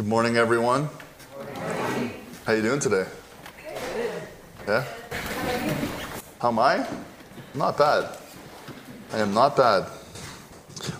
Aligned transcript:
Good 0.00 0.08
morning, 0.08 0.38
everyone. 0.38 0.88
How 2.46 2.54
you 2.54 2.62
doing 2.62 2.80
today? 2.80 3.04
Yeah. 4.66 4.82
How 6.40 6.48
am 6.48 6.58
I? 6.58 6.86
Not 7.54 7.76
bad. 7.76 8.16
I 9.12 9.18
am 9.18 9.34
not 9.34 9.58
bad. 9.58 9.84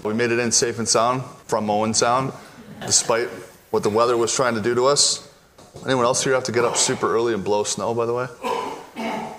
We 0.04 0.12
made 0.12 0.32
it 0.32 0.38
in 0.38 0.52
safe 0.52 0.78
and 0.78 0.86
sound 0.86 1.22
from 1.46 1.71
Owen 1.71 1.94
Sound, 1.94 2.34
despite 2.82 3.28
what 3.71 3.82
the 3.84 3.88
weather 3.88 4.18
was 4.18 4.36
trying 4.36 4.54
to 4.54 4.60
do 4.60 4.74
to 4.74 4.85
us. 4.85 5.32
Anyone 5.87 6.04
else 6.04 6.22
here 6.22 6.35
have 6.35 6.44
to 6.44 6.53
get 6.53 6.67
up 6.67 6.76
super 6.76 7.10
early 7.10 7.32
and 7.32 7.42
blow 7.42 7.64
snow? 7.64 7.94
By 7.94 8.04
the 8.04 8.12
way. 8.12 8.26
Yeah. 8.98 9.30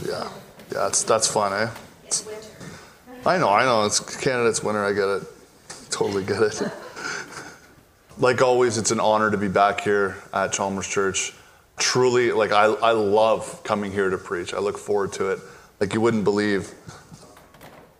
Yeah, 0.00 0.30
that's 0.70 1.02
that's 1.02 1.28
fun, 1.28 1.52
eh? 1.52 1.70
It's- 2.06 2.26
I 3.26 3.36
know, 3.36 3.50
I 3.50 3.66
know. 3.66 3.84
It's 3.84 4.00
Canada. 4.00 4.48
It's 4.48 4.62
winter. 4.62 4.82
I 4.82 4.94
get 4.94 5.08
it. 5.08 5.22
Totally 5.90 6.24
get 6.24 6.40
it. 6.42 6.72
Like 8.18 8.42
always, 8.42 8.78
it's 8.78 8.90
an 8.90 9.00
honor 9.00 9.30
to 9.30 9.36
be 9.36 9.48
back 9.48 9.80
here 9.80 10.16
at 10.32 10.52
Chalmers 10.52 10.86
Church. 10.86 11.32
Truly, 11.76 12.30
like 12.32 12.52
I, 12.52 12.66
I 12.66 12.92
love 12.92 13.62
coming 13.64 13.90
here 13.90 14.10
to 14.10 14.18
preach. 14.18 14.54
I 14.54 14.58
look 14.58 14.78
forward 14.78 15.12
to 15.14 15.30
it. 15.30 15.40
Like 15.80 15.94
you 15.94 16.00
wouldn't 16.00 16.24
believe. 16.24 16.72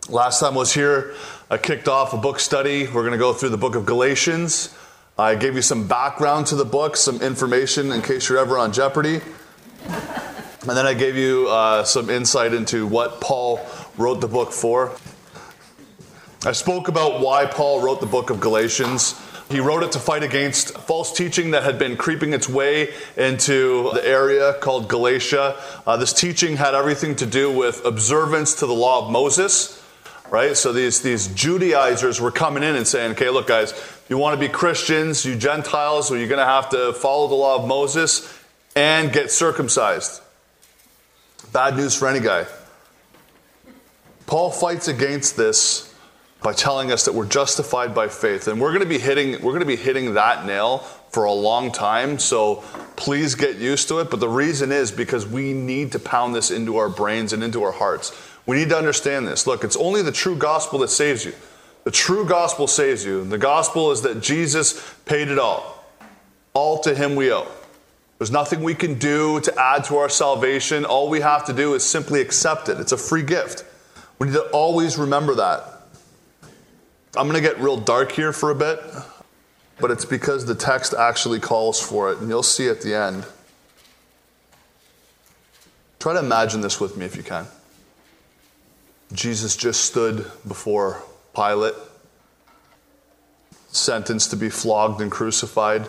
Last 0.09 0.39
time 0.39 0.53
I 0.53 0.57
was 0.57 0.73
here, 0.73 1.15
I 1.49 1.57
kicked 1.57 1.87
off 1.87 2.13
a 2.13 2.17
book 2.17 2.39
study. 2.39 2.87
We're 2.87 3.01
going 3.01 3.11
to 3.11 3.17
go 3.17 3.33
through 3.33 3.49
the 3.49 3.57
book 3.57 3.75
of 3.75 3.85
Galatians. 3.85 4.75
I 5.17 5.35
gave 5.35 5.55
you 5.55 5.61
some 5.61 5.87
background 5.87 6.47
to 6.47 6.55
the 6.55 6.65
book, 6.65 6.95
some 6.95 7.21
information 7.21 7.91
in 7.91 8.01
case 8.01 8.29
you're 8.29 8.37
ever 8.37 8.57
on 8.57 8.71
Jeopardy. 8.71 9.21
And 10.67 10.75
then 10.75 10.85
I 10.85 10.93
gave 10.93 11.15
you 11.15 11.47
uh, 11.49 11.83
some 11.83 12.09
insight 12.09 12.53
into 12.53 12.87
what 12.87 13.21
Paul 13.21 13.65
wrote 13.97 14.21
the 14.21 14.27
book 14.27 14.51
for. 14.51 14.95
I 16.45 16.51
spoke 16.53 16.87
about 16.87 17.21
why 17.21 17.45
Paul 17.45 17.81
wrote 17.81 17.99
the 17.99 18.07
book 18.07 18.29
of 18.29 18.39
Galatians. 18.39 19.15
He 19.49 19.59
wrote 19.59 19.83
it 19.83 19.91
to 19.91 19.99
fight 19.99 20.23
against 20.23 20.75
false 20.75 21.15
teaching 21.15 21.51
that 21.51 21.63
had 21.63 21.77
been 21.77 21.97
creeping 21.97 22.33
its 22.33 22.49
way 22.49 22.93
into 23.15 23.91
the 23.93 24.01
area 24.03 24.53
called 24.53 24.89
Galatia. 24.89 25.55
Uh, 25.85 25.97
this 25.97 26.13
teaching 26.13 26.57
had 26.57 26.73
everything 26.73 27.15
to 27.17 27.27
do 27.27 27.51
with 27.51 27.85
observance 27.85 28.55
to 28.55 28.65
the 28.65 28.73
law 28.73 29.05
of 29.05 29.11
Moses, 29.11 29.83
right? 30.31 30.57
So 30.57 30.73
these, 30.73 31.01
these 31.01 31.27
Judaizers 31.27 32.19
were 32.19 32.31
coming 32.31 32.63
in 32.63 32.75
and 32.75 32.87
saying, 32.87 33.11
okay, 33.11 33.29
look, 33.29 33.45
guys, 33.45 33.73
you 34.09 34.17
want 34.17 34.39
to 34.39 34.39
be 34.39 34.51
Christians, 34.51 35.23
you 35.23 35.35
Gentiles, 35.35 36.09
well, 36.09 36.19
you're 36.19 36.29
going 36.29 36.39
to 36.39 36.45
have 36.45 36.69
to 36.69 36.93
follow 36.93 37.27
the 37.27 37.35
law 37.35 37.61
of 37.61 37.67
Moses 37.67 38.41
and 38.75 39.13
get 39.13 39.31
circumcised. 39.31 40.21
Bad 41.53 41.77
news 41.77 41.95
for 41.95 42.07
any 42.07 42.19
guy. 42.19 42.47
Paul 44.25 44.49
fights 44.49 44.87
against 44.87 45.37
this 45.37 45.94
by 46.45 46.53
telling 46.53 46.91
us 46.91 47.05
that 47.05 47.13
we're 47.15 47.25
justified 47.25 47.95
by 47.95 48.07
faith. 48.07 48.47
And 48.47 48.61
we're 48.61 48.69
going 48.69 48.83
to 48.83 48.87
be 48.87 48.99
hitting 48.99 49.31
we're 49.41 49.51
going 49.51 49.61
to 49.61 49.65
be 49.65 49.75
hitting 49.75 50.13
that 50.13 50.45
nail 50.45 50.77
for 51.09 51.23
a 51.23 51.31
long 51.31 51.71
time 51.71 52.19
so 52.19 52.57
please 52.95 53.33
get 53.33 53.55
used 53.55 53.87
to 53.87 53.97
it. 53.97 54.11
But 54.11 54.19
the 54.19 54.29
reason 54.29 54.71
is 54.71 54.91
because 54.91 55.25
we 55.25 55.53
need 55.53 55.91
to 55.93 55.99
pound 55.99 56.35
this 56.35 56.51
into 56.51 56.77
our 56.77 56.87
brains 56.87 57.33
and 57.33 57.43
into 57.43 57.63
our 57.63 57.71
hearts. 57.71 58.11
We 58.45 58.57
need 58.57 58.69
to 58.69 58.77
understand 58.77 59.27
this. 59.27 59.47
Look 59.47 59.63
it's 59.63 59.75
only 59.75 60.03
the 60.03 60.11
true 60.11 60.35
gospel 60.35 60.77
that 60.79 60.89
saves 60.89 61.25
you. 61.25 61.33
The 61.83 61.89
true 61.89 62.27
gospel 62.27 62.67
saves 62.67 63.03
you. 63.03 63.23
The 63.23 63.39
gospel 63.39 63.91
is 63.91 64.03
that 64.03 64.21
jesus 64.21 64.79
paid 65.05 65.29
it 65.29 65.39
all. 65.39 65.83
All 66.53 66.77
to 66.81 66.93
him 66.93 67.15
we 67.15 67.33
owe. 67.33 67.47
There's 68.19 68.29
nothing 68.29 68.61
we 68.61 68.75
can 68.75 68.99
do 68.99 69.39
to 69.39 69.59
add 69.59 69.85
to 69.85 69.97
our 69.97 70.09
salvation. 70.09 70.85
All 70.85 71.09
we 71.09 71.21
have 71.21 71.43
to 71.45 71.53
do 71.53 71.73
is 71.73 71.83
simply 71.83 72.21
accept 72.21 72.69
it. 72.69 72.79
It's 72.79 72.91
a 72.91 72.97
free 72.97 73.23
gift. 73.23 73.65
We 74.19 74.27
need 74.27 74.33
to 74.33 74.47
always 74.51 74.95
remember 74.95 75.33
that 75.33 75.74
I'm 77.17 77.29
going 77.29 77.41
to 77.41 77.47
get 77.47 77.59
real 77.59 77.77
dark 77.77 78.11
here 78.11 78.33
for 78.33 78.51
a 78.51 78.55
bit, 78.55 78.79
but 79.79 79.89
it's 79.89 80.05
because 80.05 80.45
the 80.45 80.55
text 80.55 80.93
actually 80.93 81.39
calls 81.39 81.81
for 81.81 82.11
it, 82.11 82.19
and 82.19 82.27
you'll 82.27 82.43
see 82.43 82.67
at 82.67 82.81
the 82.81 82.93
end. 82.93 83.25
Try 85.99 86.13
to 86.13 86.19
imagine 86.19 86.61
this 86.61 86.79
with 86.79 86.97
me 86.97 87.05
if 87.05 87.15
you 87.15 87.23
can. 87.23 87.47
Jesus 89.13 89.55
just 89.55 89.85
stood 89.85 90.29
before 90.47 91.01
Pilate, 91.33 91.75
sentenced 93.69 94.31
to 94.31 94.35
be 94.35 94.49
flogged 94.49 95.01
and 95.01 95.11
crucified. 95.11 95.87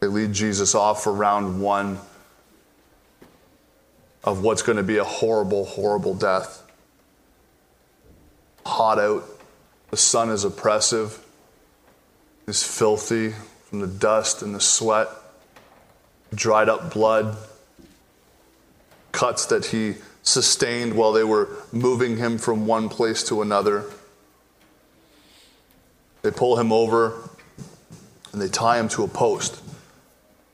They 0.00 0.06
lead 0.06 0.32
Jesus 0.32 0.74
off 0.74 1.02
for 1.02 1.12
round 1.12 1.62
one 1.62 1.98
of 4.22 4.42
what's 4.42 4.62
going 4.62 4.76
to 4.76 4.82
be 4.82 4.98
a 4.98 5.04
horrible, 5.04 5.64
horrible 5.64 6.14
death 6.14 6.62
hot 8.70 8.98
out. 8.98 9.24
The 9.90 9.96
sun 9.96 10.30
is 10.30 10.44
oppressive. 10.44 11.24
It's 12.46 12.62
filthy 12.62 13.34
from 13.64 13.80
the 13.80 13.86
dust 13.86 14.42
and 14.42 14.54
the 14.54 14.60
sweat, 14.60 15.08
dried 16.34 16.68
up 16.68 16.92
blood, 16.92 17.36
cuts 19.12 19.46
that 19.46 19.66
he 19.66 19.96
sustained 20.22 20.94
while 20.94 21.12
they 21.12 21.24
were 21.24 21.48
moving 21.72 22.16
him 22.16 22.38
from 22.38 22.66
one 22.66 22.88
place 22.88 23.24
to 23.24 23.42
another. 23.42 23.84
They 26.22 26.30
pull 26.30 26.58
him 26.58 26.72
over 26.72 27.28
and 28.32 28.40
they 28.40 28.48
tie 28.48 28.78
him 28.78 28.88
to 28.90 29.02
a 29.02 29.08
post 29.08 29.60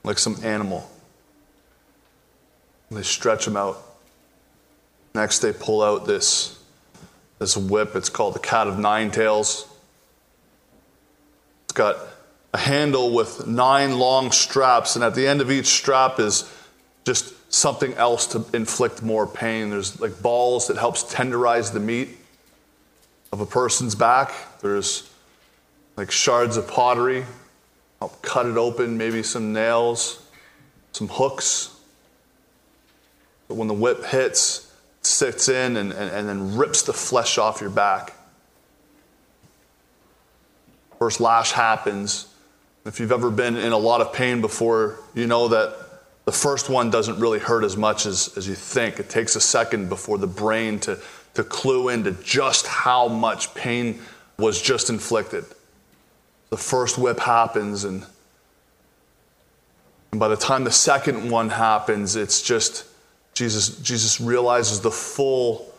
like 0.04 0.18
some 0.18 0.36
animal. 0.44 0.88
And 2.88 2.98
they 2.98 3.02
stretch 3.02 3.46
him 3.46 3.56
out. 3.56 3.82
Next, 5.14 5.40
they 5.40 5.52
pull 5.52 5.82
out 5.82 6.06
this 6.06 6.55
this 7.38 7.56
whip. 7.56 7.94
It's 7.94 8.08
called 8.08 8.34
the 8.34 8.40
Cat 8.40 8.66
of 8.66 8.78
Nine 8.78 9.10
Tails. 9.10 9.66
It's 11.64 11.72
got 11.72 11.96
a 12.54 12.58
handle 12.58 13.14
with 13.14 13.46
nine 13.46 13.98
long 13.98 14.32
straps, 14.32 14.96
and 14.96 15.04
at 15.04 15.14
the 15.14 15.26
end 15.26 15.40
of 15.40 15.50
each 15.50 15.66
strap 15.66 16.18
is 16.18 16.50
just 17.04 17.34
something 17.52 17.94
else 17.94 18.26
to 18.28 18.44
inflict 18.54 19.02
more 19.02 19.26
pain. 19.26 19.70
There's 19.70 20.00
like 20.00 20.20
balls 20.22 20.68
that 20.68 20.76
helps 20.76 21.04
tenderize 21.04 21.72
the 21.72 21.80
meat 21.80 22.16
of 23.32 23.40
a 23.40 23.46
person's 23.46 23.94
back. 23.94 24.32
There's 24.60 25.08
like 25.96 26.10
shards 26.10 26.56
of 26.56 26.66
pottery, 26.68 27.24
help 28.00 28.22
cut 28.22 28.46
it 28.46 28.56
open, 28.56 28.98
maybe 28.98 29.22
some 29.22 29.52
nails, 29.52 30.22
some 30.92 31.08
hooks. 31.08 31.74
But 33.48 33.54
when 33.56 33.68
the 33.68 33.74
whip 33.74 34.04
hits, 34.04 34.65
sits 35.06 35.48
in 35.48 35.76
and, 35.76 35.92
and, 35.92 36.10
and 36.10 36.28
then 36.28 36.56
rips 36.56 36.82
the 36.82 36.92
flesh 36.92 37.38
off 37.38 37.60
your 37.60 37.70
back. 37.70 38.12
First 40.98 41.20
lash 41.20 41.52
happens. 41.52 42.28
If 42.84 43.00
you've 43.00 43.12
ever 43.12 43.30
been 43.30 43.56
in 43.56 43.72
a 43.72 43.78
lot 43.78 44.00
of 44.00 44.12
pain 44.12 44.40
before, 44.40 44.98
you 45.14 45.26
know 45.26 45.48
that 45.48 45.76
the 46.24 46.32
first 46.32 46.68
one 46.68 46.90
doesn't 46.90 47.20
really 47.20 47.38
hurt 47.38 47.64
as 47.64 47.76
much 47.76 48.06
as, 48.06 48.36
as 48.36 48.48
you 48.48 48.54
think. 48.54 48.98
It 48.98 49.08
takes 49.08 49.36
a 49.36 49.40
second 49.40 49.88
before 49.88 50.18
the 50.18 50.26
brain 50.26 50.80
to, 50.80 50.98
to 51.34 51.44
clue 51.44 51.88
into 51.88 52.12
just 52.12 52.66
how 52.66 53.08
much 53.08 53.54
pain 53.54 54.00
was 54.38 54.60
just 54.60 54.90
inflicted. 54.90 55.44
The 56.50 56.56
first 56.56 56.98
whip 56.98 57.20
happens, 57.20 57.84
and, 57.84 58.04
and 60.12 60.20
by 60.20 60.28
the 60.28 60.36
time 60.36 60.64
the 60.64 60.70
second 60.72 61.30
one 61.30 61.50
happens, 61.50 62.16
it's 62.16 62.42
just 62.42 62.84
Jesus, 63.36 63.76
Jesus 63.80 64.18
realizes 64.18 64.80
the 64.80 64.90
full 64.90 65.70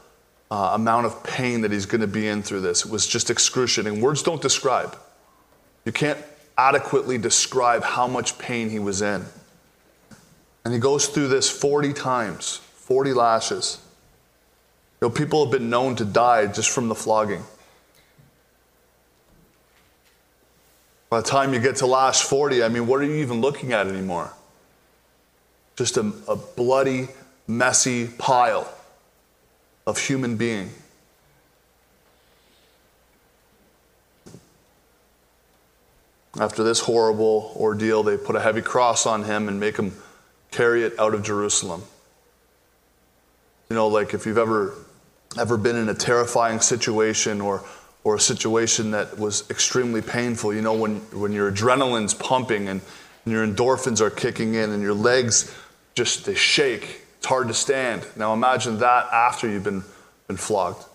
uh, 0.52 0.74
amount 0.76 1.08
of 1.08 1.24
pain 1.24 1.62
that 1.62 1.72
he's 1.72 1.88
going 1.88 2.02
to 2.02 2.08
be 2.08 2.28
in 2.28 2.44
through 2.44 2.62
this. 2.62 2.86
It 2.86 2.92
was 2.92 3.08
just 3.08 3.32
excruciating. 3.32 4.00
Words 4.00 4.22
don't 4.22 4.42
describe. 4.42 4.96
You 5.84 5.92
can't 5.92 6.20
adequately 6.56 7.18
describe 7.18 7.84
how 7.84 8.06
much 8.06 8.38
pain 8.38 8.70
he 8.70 8.78
was 8.78 9.02
in. 9.02 9.26
And 10.64 10.72
he 10.72 10.80
goes 10.80 11.08
through 11.08 11.30
this 11.30 11.50
40 11.50 11.94
times, 11.94 12.58
40 12.76 13.14
lashes. 13.14 13.80
You 15.02 15.08
know, 15.08 15.12
people 15.12 15.44
have 15.44 15.52
been 15.52 15.72
known 15.72 15.96
to 15.96 16.06
die 16.06 16.46
just 16.46 16.70
from 16.70 16.90
the 16.90 16.96
flogging. 16.96 17.44
By 21.10 21.22
the 21.22 21.28
time 21.28 21.56
you 21.56 21.60
get 21.60 21.78
to 21.78 21.88
lash 21.88 22.22
40, 22.22 22.62
I 22.62 22.70
mean, 22.70 22.86
what 22.86 23.02
are 23.02 23.06
you 23.06 23.16
even 23.16 23.42
looking 23.42 23.74
at 23.74 23.88
anymore? 23.88 24.32
Just 25.76 25.98
a, 25.98 26.12
a 26.28 26.36
bloody, 26.36 27.08
messy 27.48 28.08
pile 28.08 28.72
of 29.86 29.98
human 29.98 30.36
being. 30.36 30.70
After 36.40 36.64
this 36.64 36.82
horrible 36.82 37.54
ordeal, 37.56 38.04
they 38.04 38.18
put 38.18 38.36
a 38.36 38.40
heavy 38.40 38.62
cross 38.62 39.06
on 39.06 39.24
him 39.24 39.48
and 39.48 39.60
make 39.60 39.78
him 39.78 39.94
carry 40.52 40.84
it 40.84 41.00
out 41.00 41.14
of 41.14 41.24
Jerusalem. 41.24 41.84
You 43.70 43.76
know, 43.76 43.88
like 43.88 44.14
if 44.14 44.26
you've 44.26 44.38
ever 44.38 44.74
ever 45.38 45.58
been 45.58 45.76
in 45.76 45.90
a 45.90 45.94
terrifying 45.94 46.60
situation 46.60 47.42
or 47.42 47.64
or 48.04 48.16
a 48.16 48.20
situation 48.20 48.92
that 48.92 49.18
was 49.20 49.50
extremely 49.50 50.02
painful, 50.02 50.54
you 50.54 50.62
know, 50.62 50.74
when, 50.74 50.98
when 51.12 51.34
your 51.34 51.52
adrenaline's 51.52 52.14
pumping 52.14 52.70
and, 52.70 52.80
and 53.26 53.34
your 53.34 53.46
endorphins 53.46 54.00
are 54.00 54.10
kicking 54.10 54.54
in 54.54 54.72
and 54.72 54.82
your 54.82 54.94
legs 54.94 55.54
just 55.94 56.26
they 56.26 56.34
shake 56.34 57.07
hard 57.28 57.50
to 57.50 57.54
stand. 57.54 58.08
Now 58.16 58.34
imagine 58.34 58.80
that 58.80 59.12
after 59.12 59.50
you've 59.50 59.64
been, 59.64 59.84
been 60.28 60.38
flogged. 60.38 60.86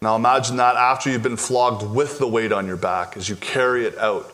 Now 0.00 0.14
imagine 0.14 0.56
that 0.56 0.76
after 0.76 1.10
you've 1.10 1.24
been 1.24 1.36
flogged 1.36 1.82
with 1.82 2.18
the 2.20 2.28
weight 2.28 2.52
on 2.52 2.68
your 2.68 2.76
back 2.76 3.16
as 3.16 3.28
you 3.28 3.34
carry 3.34 3.84
it 3.84 3.98
out. 3.98 4.32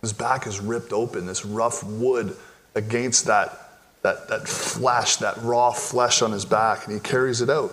His 0.00 0.12
back 0.12 0.48
is 0.48 0.60
ripped 0.60 0.92
open, 0.92 1.26
this 1.26 1.44
rough 1.44 1.84
wood 1.84 2.36
against 2.74 3.26
that, 3.26 3.78
that, 4.02 4.28
that 4.28 4.48
flesh, 4.48 5.16
that 5.16 5.36
raw 5.42 5.70
flesh 5.70 6.22
on 6.22 6.32
his 6.32 6.44
back, 6.44 6.86
and 6.86 6.94
he 6.94 7.00
carries 7.00 7.40
it 7.40 7.50
out 7.50 7.72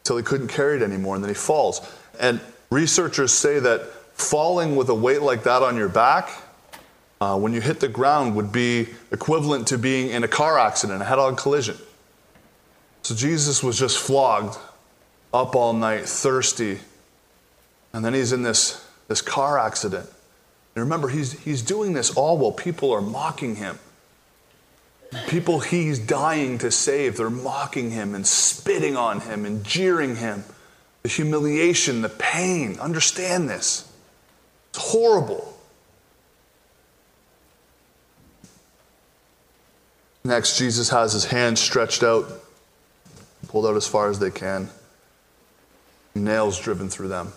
until 0.00 0.16
he 0.16 0.24
couldn't 0.24 0.48
carry 0.48 0.76
it 0.76 0.82
anymore, 0.82 1.14
and 1.14 1.22
then 1.22 1.30
he 1.30 1.34
falls. 1.34 1.80
And 2.18 2.40
researchers 2.70 3.32
say 3.32 3.60
that 3.60 3.82
falling 4.14 4.74
with 4.74 4.88
a 4.88 4.94
weight 4.94 5.22
like 5.22 5.44
that 5.44 5.62
on 5.62 5.76
your 5.76 5.88
back, 5.88 6.30
uh, 7.20 7.38
when 7.38 7.52
you 7.52 7.60
hit 7.60 7.80
the 7.80 7.88
ground, 7.88 8.36
would 8.36 8.52
be 8.52 8.88
equivalent 9.10 9.66
to 9.68 9.78
being 9.78 10.10
in 10.10 10.22
a 10.24 10.28
car 10.28 10.58
accident, 10.58 11.02
a 11.02 11.04
head 11.04 11.18
on 11.18 11.36
collision. 11.36 11.76
So 13.02 13.14
Jesus 13.14 13.62
was 13.62 13.78
just 13.78 13.98
flogged, 13.98 14.56
up 15.32 15.54
all 15.54 15.72
night, 15.72 16.06
thirsty, 16.06 16.78
and 17.92 18.04
then 18.04 18.14
he's 18.14 18.32
in 18.32 18.42
this, 18.42 18.86
this 19.08 19.20
car 19.20 19.58
accident. 19.58 20.08
And 20.74 20.84
remember, 20.84 21.08
he's, 21.08 21.32
he's 21.40 21.62
doing 21.62 21.92
this 21.92 22.14
all 22.14 22.38
while 22.38 22.52
people 22.52 22.92
are 22.92 23.00
mocking 23.00 23.56
him. 23.56 23.78
People 25.26 25.60
he's 25.60 25.98
dying 25.98 26.58
to 26.58 26.70
save, 26.70 27.16
they're 27.16 27.30
mocking 27.30 27.90
him 27.90 28.14
and 28.14 28.26
spitting 28.26 28.96
on 28.96 29.20
him 29.22 29.44
and 29.44 29.64
jeering 29.64 30.16
him. 30.16 30.44
The 31.02 31.08
humiliation, 31.08 32.02
the 32.02 32.10
pain. 32.10 32.78
Understand 32.78 33.48
this. 33.48 33.90
It's 34.70 34.92
horrible. 34.92 35.57
Next, 40.28 40.58
Jesus 40.58 40.90
has 40.90 41.14
his 41.14 41.24
hands 41.24 41.58
stretched 41.58 42.02
out 42.02 42.30
pulled 43.48 43.64
out 43.64 43.76
as 43.76 43.86
far 43.86 44.10
as 44.10 44.18
they 44.18 44.30
can, 44.30 44.68
nails 46.14 46.60
driven 46.60 46.90
through 46.90 47.08
them. 47.08 47.32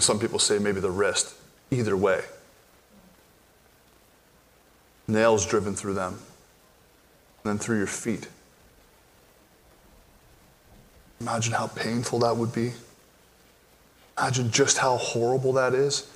Some 0.00 0.18
people 0.18 0.40
say 0.40 0.58
maybe 0.58 0.80
the 0.80 0.90
wrist. 0.90 1.32
Either 1.70 1.96
way, 1.96 2.22
nails 5.06 5.46
driven 5.46 5.76
through 5.76 5.94
them, 5.94 6.14
and 6.14 7.44
then 7.44 7.58
through 7.58 7.78
your 7.78 7.86
feet. 7.86 8.26
Imagine 11.20 11.52
how 11.52 11.68
painful 11.68 12.18
that 12.18 12.36
would 12.36 12.52
be. 12.52 12.72
Imagine 14.18 14.50
just 14.50 14.78
how 14.78 14.96
horrible 14.96 15.52
that 15.52 15.72
is. 15.72 16.10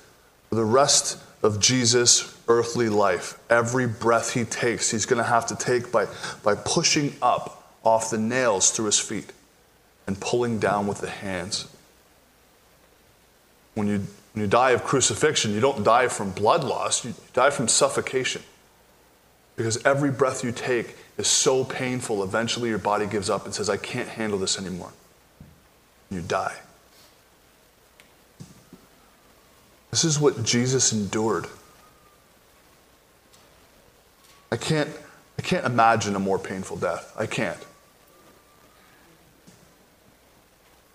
For 0.49 0.55
the 0.55 0.65
rest 0.65 1.17
of 1.43 1.59
Jesus' 1.59 2.37
earthly 2.47 2.89
life, 2.89 3.39
every 3.49 3.87
breath 3.87 4.33
he 4.33 4.43
takes, 4.43 4.91
he's 4.91 5.05
going 5.05 5.21
to 5.21 5.27
have 5.27 5.45
to 5.47 5.55
take 5.55 5.91
by, 5.91 6.07
by 6.43 6.55
pushing 6.55 7.15
up 7.21 7.73
off 7.83 8.09
the 8.09 8.17
nails 8.17 8.71
through 8.71 8.85
his 8.85 8.99
feet 8.99 9.31
and 10.05 10.19
pulling 10.19 10.59
down 10.59 10.87
with 10.87 10.99
the 10.99 11.09
hands. 11.09 11.67
When 13.73 13.87
you, 13.87 14.05
when 14.33 14.43
you 14.43 14.47
die 14.47 14.71
of 14.71 14.83
crucifixion, 14.83 15.53
you 15.53 15.61
don't 15.61 15.83
die 15.83 16.07
from 16.07 16.31
blood 16.31 16.63
loss, 16.63 17.05
you 17.05 17.13
die 17.33 17.49
from 17.49 17.67
suffocation. 17.67 18.43
Because 19.55 19.83
every 19.85 20.11
breath 20.11 20.43
you 20.43 20.51
take 20.51 20.95
is 21.17 21.27
so 21.27 21.63
painful, 21.63 22.23
eventually 22.23 22.69
your 22.69 22.77
body 22.77 23.05
gives 23.05 23.29
up 23.29 23.45
and 23.45 23.53
says, 23.53 23.69
I 23.69 23.77
can't 23.77 24.09
handle 24.09 24.39
this 24.39 24.59
anymore. 24.59 24.91
And 26.09 26.21
you 26.21 26.27
die. 26.27 26.55
This 29.91 30.05
is 30.05 30.19
what 30.19 30.43
Jesus 30.43 30.93
endured. 30.93 31.47
I 34.51 34.57
can't, 34.57 34.89
I 35.37 35.41
can't 35.41 35.65
imagine 35.65 36.15
a 36.15 36.19
more 36.19 36.39
painful 36.39 36.77
death. 36.77 37.13
I 37.17 37.25
can't. 37.25 37.59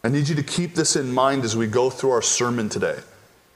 I 0.03 0.09
need 0.09 0.29
you 0.29 0.35
to 0.37 0.43
keep 0.43 0.75
this 0.75 0.97
in 0.97 1.13
mind 1.13 1.45
as 1.45 1.57
we 1.57 1.67
go 1.67 1.91
through 1.91 2.11
our 2.11 2.23
sermon 2.23 2.69
today. 2.69 2.99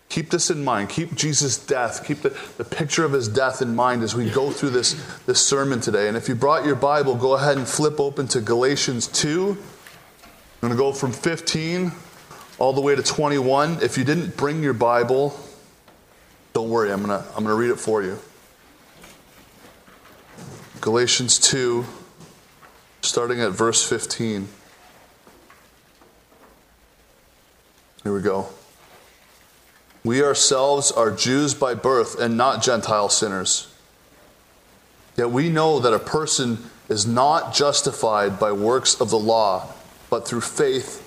Keep 0.09 0.31
this 0.31 0.51
in 0.51 0.65
mind. 0.65 0.89
Keep 0.89 1.15
Jesus' 1.15 1.57
death. 1.57 2.05
Keep 2.05 2.23
the, 2.23 2.37
the 2.59 2.65
picture 2.65 3.05
of 3.05 3.13
his 3.13 3.29
death 3.29 3.63
in 3.63 3.77
mind 3.77 4.03
as 4.03 4.15
we 4.15 4.29
go 4.29 4.51
through 4.51 4.71
this, 4.71 4.95
this 5.27 5.41
sermon 5.47 5.81
today. 5.81 6.09
And 6.09 6.17
if 6.17 6.29
you 6.29 6.35
brought 6.35 6.67
your 6.67 6.75
Bible, 6.75 7.15
go 7.15 7.37
ahead 7.37 7.57
and 7.57 7.69
flip 7.69 8.01
open 8.01 8.27
to 8.29 8.41
Galatians 8.41 9.07
2. 9.07 9.57
I'm 10.63 10.69
going 10.69 10.73
to 10.73 10.77
go 10.77 10.93
from 10.93 11.13
15 11.13 11.93
all 12.61 12.75
the 12.75 12.81
way 12.81 12.95
to 12.95 13.03
21. 13.03 13.83
If 13.83 13.99
you 13.99 14.05
didn't 14.05 14.37
bring 14.37 14.63
your 14.63 14.75
Bible, 14.75 15.35
don't 16.53 16.69
worry, 16.69 16.93
I'm 16.93 17.03
going 17.03 17.21
to, 17.21 17.27
I'm 17.31 17.43
going 17.43 17.47
to 17.47 17.55
read 17.55 17.71
it 17.71 17.81
for 17.81 18.03
you. 18.03 18.19
Galatians 20.81 21.39
2, 21.39 21.85
starting 23.01 23.41
at 23.41 23.53
verse 23.53 23.87
15. 23.89 24.47
Here 28.03 28.15
we 28.15 28.21
go. 28.21 28.49
We 30.05 30.23
ourselves 30.23 30.93
are 30.93 31.11
Jews 31.11 31.55
by 31.55 31.75
birth 31.75 32.21
and 32.21 32.37
not 32.37 32.63
Gentile 32.63 33.09
sinners. 33.09 33.73
Yet 35.17 35.31
we 35.31 35.49
know 35.49 35.81
that 35.81 35.93
a 35.93 35.99
person 35.99 36.71
is 36.91 37.07
not 37.07 37.55
justified 37.55 38.39
by 38.39 38.53
works 38.53 39.01
of 39.01 39.11
the 39.11 39.19
law, 39.19 39.73
but 40.11 40.27
through 40.27 40.41
faith 40.43 41.07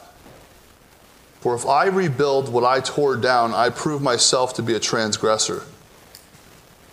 For 1.41 1.55
if 1.55 1.65
I 1.65 1.87
rebuild 1.87 2.49
what 2.49 2.63
I 2.63 2.79
tore 2.79 3.17
down, 3.17 3.53
I 3.53 3.69
prove 3.69 4.01
myself 4.01 4.53
to 4.55 4.63
be 4.63 4.73
a 4.73 4.79
transgressor. 4.79 5.63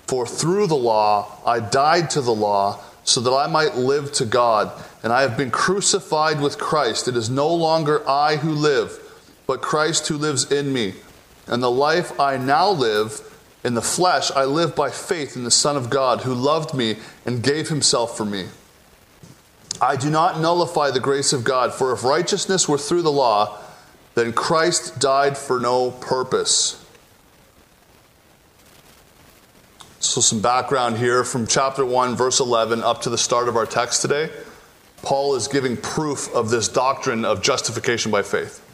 For 0.06 0.26
through 0.26 0.66
the 0.66 0.74
law 0.74 1.38
I 1.46 1.60
died 1.60 2.10
to 2.10 2.20
the 2.20 2.34
law 2.34 2.80
so 3.04 3.20
that 3.20 3.32
I 3.32 3.46
might 3.46 3.76
live 3.76 4.12
to 4.12 4.26
God, 4.26 4.70
and 5.02 5.12
I 5.12 5.22
have 5.22 5.36
been 5.36 5.50
crucified 5.50 6.40
with 6.40 6.58
Christ. 6.58 7.08
It 7.08 7.16
is 7.16 7.30
no 7.30 7.48
longer 7.54 8.06
I 8.08 8.36
who 8.36 8.50
live 8.50 9.00
but 9.48 9.62
Christ 9.62 10.06
who 10.06 10.16
lives 10.18 10.52
in 10.52 10.72
me. 10.72 10.94
And 11.48 11.62
the 11.62 11.70
life 11.70 12.20
I 12.20 12.36
now 12.36 12.68
live 12.68 13.22
in 13.64 13.74
the 13.74 13.82
flesh, 13.82 14.30
I 14.30 14.44
live 14.44 14.76
by 14.76 14.90
faith 14.90 15.34
in 15.34 15.42
the 15.42 15.50
Son 15.50 15.76
of 15.76 15.90
God 15.90 16.20
who 16.20 16.34
loved 16.34 16.74
me 16.74 16.96
and 17.24 17.42
gave 17.42 17.70
himself 17.70 18.16
for 18.16 18.26
me. 18.26 18.48
I 19.80 19.96
do 19.96 20.10
not 20.10 20.38
nullify 20.38 20.90
the 20.90 21.00
grace 21.00 21.32
of 21.32 21.44
God, 21.44 21.72
for 21.72 21.92
if 21.92 22.04
righteousness 22.04 22.68
were 22.68 22.78
through 22.78 23.02
the 23.02 23.10
law, 23.10 23.58
then 24.18 24.32
Christ 24.32 24.98
died 24.98 25.38
for 25.38 25.60
no 25.60 25.90
purpose. 25.92 26.84
So, 30.00 30.20
some 30.20 30.40
background 30.40 30.96
here 30.96 31.24
from 31.24 31.46
chapter 31.46 31.84
1, 31.84 32.16
verse 32.16 32.40
11, 32.40 32.82
up 32.82 33.02
to 33.02 33.10
the 33.10 33.18
start 33.18 33.48
of 33.48 33.56
our 33.56 33.66
text 33.66 34.02
today. 34.02 34.30
Paul 35.02 35.34
is 35.34 35.48
giving 35.48 35.76
proof 35.76 36.32
of 36.34 36.50
this 36.50 36.68
doctrine 36.68 37.24
of 37.24 37.42
justification 37.42 38.10
by 38.10 38.22
faith. 38.22 38.64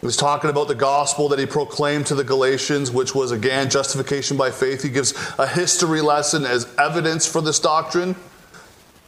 He 0.00 0.06
was 0.06 0.16
talking 0.16 0.50
about 0.50 0.68
the 0.68 0.74
gospel 0.74 1.28
that 1.30 1.38
he 1.38 1.46
proclaimed 1.46 2.06
to 2.06 2.14
the 2.14 2.24
Galatians, 2.24 2.90
which 2.90 3.14
was 3.14 3.30
again 3.30 3.70
justification 3.70 4.36
by 4.36 4.50
faith. 4.50 4.82
He 4.82 4.90
gives 4.90 5.14
a 5.38 5.46
history 5.46 6.00
lesson 6.00 6.44
as 6.44 6.66
evidence 6.78 7.26
for 7.26 7.40
this 7.40 7.58
doctrine. 7.58 8.14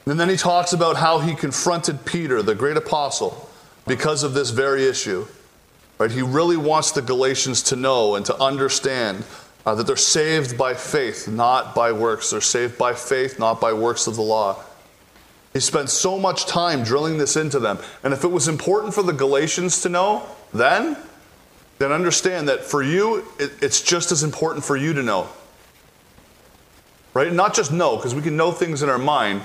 And 0.06 0.18
then 0.18 0.28
he 0.28 0.36
talks 0.36 0.72
about 0.72 0.96
how 0.96 1.18
he 1.18 1.34
confronted 1.34 2.04
Peter, 2.04 2.42
the 2.42 2.54
great 2.54 2.76
apostle, 2.78 3.47
because 3.88 4.22
of 4.22 4.34
this 4.34 4.50
very 4.50 4.86
issue. 4.86 5.26
Right? 5.98 6.10
He 6.10 6.22
really 6.22 6.56
wants 6.56 6.92
the 6.92 7.02
Galatians 7.02 7.62
to 7.64 7.76
know 7.76 8.14
and 8.14 8.24
to 8.26 8.40
understand 8.40 9.24
uh, 9.66 9.74
that 9.74 9.86
they're 9.86 9.96
saved 9.96 10.56
by 10.56 10.74
faith, 10.74 11.28
not 11.28 11.74
by 11.74 11.92
works. 11.92 12.30
They're 12.30 12.40
saved 12.40 12.78
by 12.78 12.94
faith, 12.94 13.38
not 13.38 13.60
by 13.60 13.72
works 13.72 14.06
of 14.06 14.14
the 14.14 14.22
law. 14.22 14.62
He 15.52 15.60
spent 15.60 15.90
so 15.90 16.18
much 16.18 16.46
time 16.46 16.84
drilling 16.84 17.18
this 17.18 17.36
into 17.36 17.58
them. 17.58 17.78
And 18.04 18.12
if 18.12 18.22
it 18.22 18.28
was 18.28 18.48
important 18.48 18.94
for 18.94 19.02
the 19.02 19.12
Galatians 19.12 19.82
to 19.82 19.88
know, 19.88 20.24
then, 20.54 20.96
then 21.78 21.90
understand 21.90 22.48
that 22.48 22.64
for 22.64 22.82
you, 22.82 23.24
it, 23.38 23.50
it's 23.60 23.82
just 23.82 24.12
as 24.12 24.22
important 24.22 24.64
for 24.64 24.76
you 24.76 24.92
to 24.92 25.02
know. 25.02 25.28
Right? 27.12 27.32
Not 27.32 27.54
just 27.54 27.72
know, 27.72 27.96
because 27.96 28.14
we 28.14 28.22
can 28.22 28.36
know 28.36 28.52
things 28.52 28.82
in 28.82 28.88
our 28.88 28.98
mind, 28.98 29.42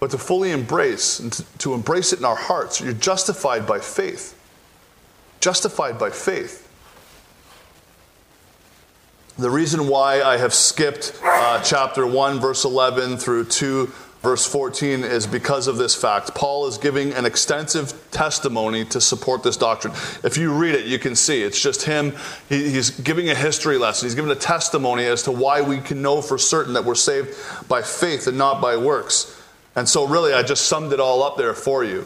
but 0.00 0.10
to 0.12 0.18
fully 0.18 0.50
embrace 0.52 1.18
and 1.18 1.32
to, 1.58 1.74
embrace 1.74 2.12
it 2.12 2.20
in 2.20 2.24
our 2.24 2.36
hearts. 2.36 2.80
You're 2.80 2.92
justified 2.92 3.66
by 3.66 3.80
faith. 3.80 4.38
Justified 5.40 5.98
by 5.98 6.10
faith. 6.10 6.64
The 9.38 9.50
reason 9.50 9.86
why 9.88 10.22
I 10.22 10.36
have 10.36 10.52
skipped 10.52 11.18
uh, 11.22 11.62
chapter 11.62 12.06
1, 12.06 12.40
verse 12.40 12.64
11 12.64 13.18
through 13.18 13.44
2, 13.44 13.86
verse 14.20 14.44
14 14.44 15.04
is 15.04 15.28
because 15.28 15.68
of 15.68 15.76
this 15.76 15.94
fact. 15.94 16.34
Paul 16.34 16.66
is 16.66 16.76
giving 16.76 17.12
an 17.12 17.24
extensive 17.24 18.10
testimony 18.10 18.84
to 18.86 19.00
support 19.00 19.44
this 19.44 19.56
doctrine. 19.56 19.94
If 20.24 20.36
you 20.36 20.52
read 20.52 20.74
it, 20.74 20.86
you 20.86 20.98
can 20.98 21.14
see 21.14 21.42
it's 21.42 21.60
just 21.60 21.84
him. 21.84 22.14
He, 22.48 22.70
he's 22.70 22.90
giving 22.90 23.30
a 23.30 23.34
history 23.34 23.78
lesson, 23.78 24.06
he's 24.06 24.16
giving 24.16 24.32
a 24.32 24.36
testimony 24.36 25.04
as 25.04 25.22
to 25.24 25.32
why 25.32 25.60
we 25.60 25.78
can 25.78 26.02
know 26.02 26.20
for 26.20 26.36
certain 26.36 26.72
that 26.74 26.84
we're 26.84 26.96
saved 26.96 27.36
by 27.68 27.82
faith 27.82 28.26
and 28.26 28.36
not 28.36 28.60
by 28.60 28.76
works. 28.76 29.37
And 29.78 29.88
so, 29.88 30.08
really, 30.08 30.32
I 30.32 30.42
just 30.42 30.66
summed 30.66 30.92
it 30.92 30.98
all 30.98 31.22
up 31.22 31.36
there 31.36 31.54
for 31.54 31.84
you. 31.84 32.04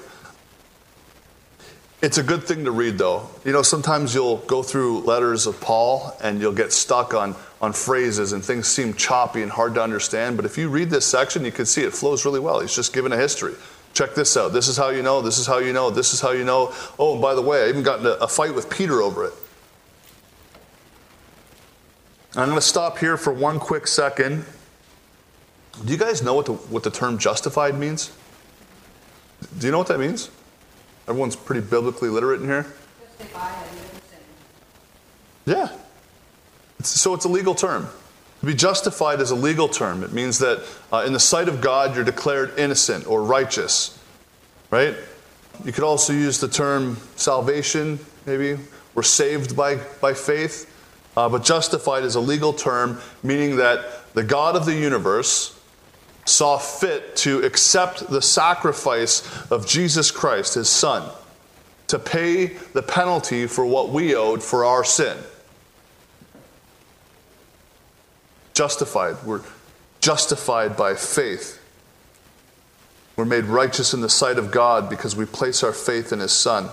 It's 2.02 2.18
a 2.18 2.22
good 2.22 2.44
thing 2.44 2.66
to 2.66 2.70
read, 2.70 2.98
though. 2.98 3.30
You 3.46 3.52
know, 3.52 3.62
sometimes 3.62 4.14
you'll 4.14 4.36
go 4.36 4.62
through 4.62 5.04
letters 5.04 5.46
of 5.46 5.58
Paul 5.58 6.14
and 6.22 6.38
you'll 6.38 6.52
get 6.52 6.70
stuck 6.70 7.14
on, 7.14 7.34
on 7.62 7.72
phrases 7.72 8.34
and 8.34 8.44
things 8.44 8.68
seem 8.68 8.92
choppy 8.92 9.40
and 9.40 9.50
hard 9.50 9.74
to 9.76 9.82
understand. 9.82 10.36
But 10.36 10.44
if 10.44 10.58
you 10.58 10.68
read 10.68 10.90
this 10.90 11.06
section, 11.06 11.46
you 11.46 11.50
can 11.50 11.64
see 11.64 11.82
it 11.82 11.94
flows 11.94 12.26
really 12.26 12.40
well. 12.40 12.60
He's 12.60 12.76
just 12.76 12.92
giving 12.92 13.10
a 13.10 13.16
history. 13.16 13.54
Check 13.94 14.14
this 14.14 14.36
out. 14.36 14.52
This 14.52 14.68
is 14.68 14.76
how 14.76 14.90
you 14.90 15.02
know. 15.02 15.22
This 15.22 15.38
is 15.38 15.46
how 15.46 15.56
you 15.56 15.72
know. 15.72 15.88
This 15.88 16.12
is 16.12 16.20
how 16.20 16.32
you 16.32 16.44
know. 16.44 16.74
Oh, 16.98 17.14
and 17.14 17.22
by 17.22 17.34
the 17.34 17.40
way, 17.40 17.64
I 17.64 17.68
even 17.70 17.82
got 17.82 18.00
in 18.00 18.06
a 18.06 18.28
fight 18.28 18.54
with 18.54 18.68
Peter 18.68 19.00
over 19.00 19.24
it. 19.24 19.32
I'm 22.36 22.50
going 22.50 22.60
to 22.60 22.60
stop 22.60 22.98
here 22.98 23.16
for 23.16 23.32
one 23.32 23.58
quick 23.58 23.86
second. 23.86 24.44
Do 25.84 25.92
you 25.92 25.98
guys 25.98 26.22
know 26.22 26.34
what 26.34 26.46
the, 26.46 26.52
what 26.52 26.82
the 26.82 26.90
term 26.90 27.18
justified 27.18 27.78
means? 27.78 28.12
Do 29.58 29.66
you 29.66 29.72
know 29.72 29.78
what 29.78 29.88
that 29.88 29.98
means? 29.98 30.30
Everyone's 31.08 31.34
pretty 31.34 31.62
biblically 31.62 32.08
literate 32.08 32.40
in 32.40 32.46
here. 32.46 32.66
Yeah. 35.44 35.68
It's, 36.78 36.88
so 36.88 37.14
it's 37.14 37.24
a 37.24 37.28
legal 37.28 37.54
term. 37.54 37.88
To 38.40 38.46
be 38.46 38.54
justified 38.54 39.20
is 39.20 39.30
a 39.30 39.36
legal 39.36 39.68
term. 39.68 40.02
It 40.02 40.12
means 40.12 40.38
that 40.38 40.64
uh, 40.92 41.04
in 41.06 41.12
the 41.12 41.20
sight 41.20 41.48
of 41.48 41.60
God, 41.60 41.94
you're 41.94 42.04
declared 42.04 42.58
innocent 42.58 43.06
or 43.06 43.22
righteous, 43.22 43.98
right? 44.70 44.94
You 45.64 45.72
could 45.72 45.84
also 45.84 46.12
use 46.12 46.40
the 46.40 46.48
term 46.48 46.96
salvation, 47.16 47.98
maybe. 48.26 48.60
We're 48.94 49.02
saved 49.02 49.56
by, 49.56 49.76
by 50.00 50.14
faith. 50.14 50.68
Uh, 51.16 51.28
but 51.28 51.44
justified 51.44 52.04
is 52.04 52.14
a 52.14 52.20
legal 52.20 52.52
term, 52.52 53.00
meaning 53.22 53.56
that 53.56 54.12
the 54.14 54.22
God 54.22 54.56
of 54.56 54.64
the 54.64 54.74
universe 54.74 55.58
saw 56.24 56.58
fit 56.58 57.16
to 57.16 57.42
accept 57.44 58.08
the 58.10 58.22
sacrifice 58.22 59.50
of 59.50 59.66
Jesus 59.66 60.10
Christ, 60.10 60.54
his 60.54 60.68
son, 60.68 61.10
to 61.88 61.98
pay 61.98 62.46
the 62.46 62.82
penalty 62.82 63.46
for 63.46 63.66
what 63.66 63.90
we 63.90 64.14
owed 64.14 64.42
for 64.42 64.64
our 64.64 64.84
sin. 64.84 65.16
Justified. 68.54 69.16
We're 69.24 69.42
justified 70.00 70.76
by 70.76 70.94
faith. 70.94 71.58
We're 73.16 73.24
made 73.24 73.44
righteous 73.44 73.92
in 73.92 74.00
the 74.00 74.08
sight 74.08 74.38
of 74.38 74.50
God 74.50 74.88
because 74.88 75.16
we 75.16 75.26
place 75.26 75.62
our 75.62 75.72
faith 75.72 76.12
in 76.12 76.20
his 76.20 76.32
son. 76.32 76.70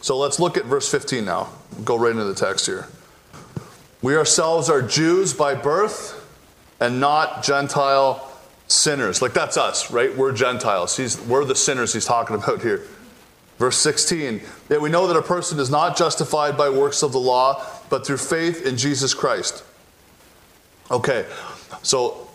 So 0.00 0.16
let's 0.18 0.40
look 0.40 0.56
at 0.56 0.64
verse 0.64 0.90
15 0.90 1.24
now. 1.24 1.50
Go 1.84 1.96
right 1.96 2.10
into 2.10 2.24
the 2.24 2.34
text 2.34 2.66
here. 2.66 2.88
We 4.00 4.16
ourselves 4.16 4.68
are 4.68 4.82
Jews 4.82 5.32
by 5.32 5.54
birth 5.54 6.21
and 6.82 6.98
not 6.98 7.44
Gentile 7.44 8.28
sinners. 8.66 9.22
Like 9.22 9.32
that's 9.32 9.56
us, 9.56 9.92
right? 9.92 10.14
We're 10.16 10.32
Gentiles. 10.32 10.96
He's, 10.96 11.20
we're 11.20 11.44
the 11.44 11.54
sinners 11.54 11.92
he's 11.92 12.04
talking 12.04 12.34
about 12.42 12.60
here. 12.60 12.82
Verse 13.58 13.76
16, 13.78 14.40
that 14.66 14.80
we 14.80 14.90
know 14.90 15.06
that 15.06 15.16
a 15.16 15.22
person 15.22 15.60
is 15.60 15.70
not 15.70 15.96
justified 15.96 16.56
by 16.56 16.68
works 16.68 17.04
of 17.04 17.12
the 17.12 17.20
law, 17.20 17.64
but 17.88 18.04
through 18.04 18.16
faith 18.16 18.66
in 18.66 18.76
Jesus 18.76 19.14
Christ. 19.14 19.62
Okay, 20.90 21.24
so 21.84 22.28